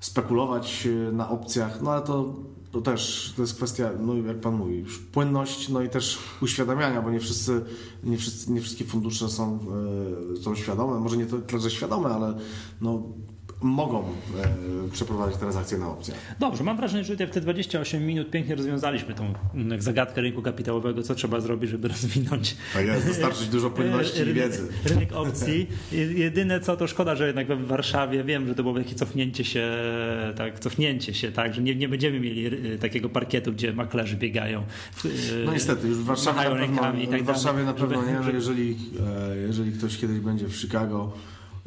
spekulować 0.00 0.88
na 1.12 1.30
opcjach, 1.30 1.82
no 1.82 1.90
ale 1.90 2.02
to, 2.02 2.34
to 2.72 2.80
też 2.80 3.32
to 3.36 3.42
jest 3.42 3.54
kwestia, 3.54 3.90
no 4.00 4.14
jak 4.14 4.40
Pan 4.40 4.54
mówi, 4.54 4.84
płynność, 5.12 5.68
no 5.68 5.82
i 5.82 5.88
też 5.88 6.18
uświadamiania, 6.42 7.02
bo 7.02 7.10
nie 7.10 7.20
wszyscy, 7.20 7.64
nie, 8.04 8.16
wszyscy, 8.16 8.52
nie 8.52 8.60
wszystkie 8.60 8.84
fundusze 8.84 9.28
są, 9.28 9.58
są 10.42 10.54
świadome, 10.54 11.00
może 11.00 11.16
nie 11.16 11.26
tyle, 11.26 11.60
że 11.60 11.70
świadome, 11.70 12.08
ale 12.08 12.38
no, 12.80 13.02
mogą 13.60 14.00
e, 14.00 14.90
przeprowadzić 14.92 15.38
transakcje 15.38 15.78
na 15.78 15.88
opcjach. 15.88 16.18
Dobrze, 16.38 16.64
mam 16.64 16.76
wrażenie, 16.76 17.04
że 17.04 17.16
w 17.16 17.30
te 17.30 17.40
28 17.40 18.06
minut 18.06 18.30
pięknie 18.30 18.54
rozwiązaliśmy 18.54 19.14
tą 19.14 19.34
mm, 19.54 19.82
zagadkę 19.82 20.20
rynku 20.20 20.42
kapitałowego, 20.42 21.02
co 21.02 21.14
trzeba 21.14 21.40
zrobić, 21.40 21.70
żeby 21.70 21.88
rozwinąć. 21.98 22.56
Tak 22.74 22.86
jest, 22.86 23.06
dostarczyć 23.06 23.48
dużo 23.48 23.70
płynności 23.70 24.20
i 24.20 24.32
wiedzy. 24.32 24.68
Rynek 24.84 25.12
opcji. 25.26 25.66
Jedyne 26.14 26.60
co, 26.60 26.76
to 26.76 26.86
szkoda, 26.86 27.16
że 27.16 27.26
jednak 27.26 27.48
w 27.48 27.66
Warszawie 27.66 28.24
wiem, 28.24 28.46
że 28.46 28.54
to 28.54 28.62
było 28.62 28.78
jakieś 28.78 28.94
cofnięcie 28.94 29.44
się, 29.44 29.68
tak, 30.36 30.58
cofnięcie 30.58 31.14
się, 31.14 31.32
tak, 31.32 31.54
że 31.54 31.62
nie, 31.62 31.74
nie 31.74 31.88
będziemy 31.88 32.20
mieli 32.20 32.46
e, 32.46 32.78
takiego 32.78 33.08
parkietu, 33.08 33.52
gdzie 33.52 33.72
maklerzy 33.72 34.16
biegają. 34.16 34.60
E, 34.60 35.08
no 35.44 35.52
niestety, 35.52 35.88
już 35.88 35.98
w 35.98 36.04
Warszawie 36.04 36.40
na 36.50 36.82
pewno, 36.82 37.00
i 37.02 37.08
tak 37.08 37.22
w 37.22 37.26
Warszawie 37.26 37.64
na 37.64 37.74
pewno 37.74 38.06
nie, 38.06 38.12
no 38.12 38.30
jeżeli, 38.30 38.76
jeżeli 39.46 39.72
ktoś 39.72 39.98
kiedyś 39.98 40.20
będzie 40.20 40.48
w 40.48 40.56
Chicago, 40.56 41.12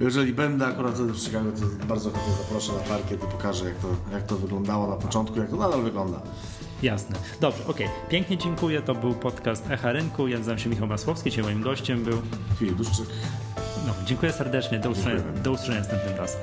jeżeli 0.04 0.34
będę 0.34 0.68
akurat 0.68 0.94
wtedy 0.96 1.14
w 1.14 1.18
Chicago, 1.18 1.52
to 1.52 1.86
bardzo 1.86 2.12
chętnie 2.12 2.34
zaproszę 2.34 2.74
na 2.74 2.80
parkiet 2.80 3.24
i 3.24 3.28
pokażę, 3.28 3.66
jak 3.66 3.76
to, 3.76 3.88
jak 4.12 4.24
to 4.24 4.36
wyglądało 4.36 4.88
na 4.88 4.96
początku, 4.96 5.40
jak 5.40 5.50
to 5.50 5.56
nadal 5.56 5.82
wygląda. 5.82 6.22
Jasne. 6.84 7.16
Dobrze, 7.42 7.68
okej. 7.68 7.88
Okay. 7.88 8.10
Pięknie 8.10 8.38
dziękuję. 8.38 8.82
To 8.82 8.96
był 8.96 9.14
podcast 9.14 9.72
Echa 9.72 9.92
Rynku. 9.92 10.28
Ja 10.28 10.38
nazywam 10.38 10.60
się 10.60 10.70
Michał 10.70 10.88
Masłowski, 10.88 11.30
dzisiaj 11.30 11.44
moim 11.44 11.62
gościem 11.62 12.04
był 12.04 12.22
Filip 12.60 12.76
Duszczyk. 12.76 13.06
No, 13.88 13.94
dziękuję 14.06 14.32
serdecznie. 14.32 14.80
Do 14.80 14.90
usłyszenia, 14.90 15.22
do 15.44 15.52
usłyszenia 15.52 15.80
następnym 15.80 16.18
razem. 16.18 16.42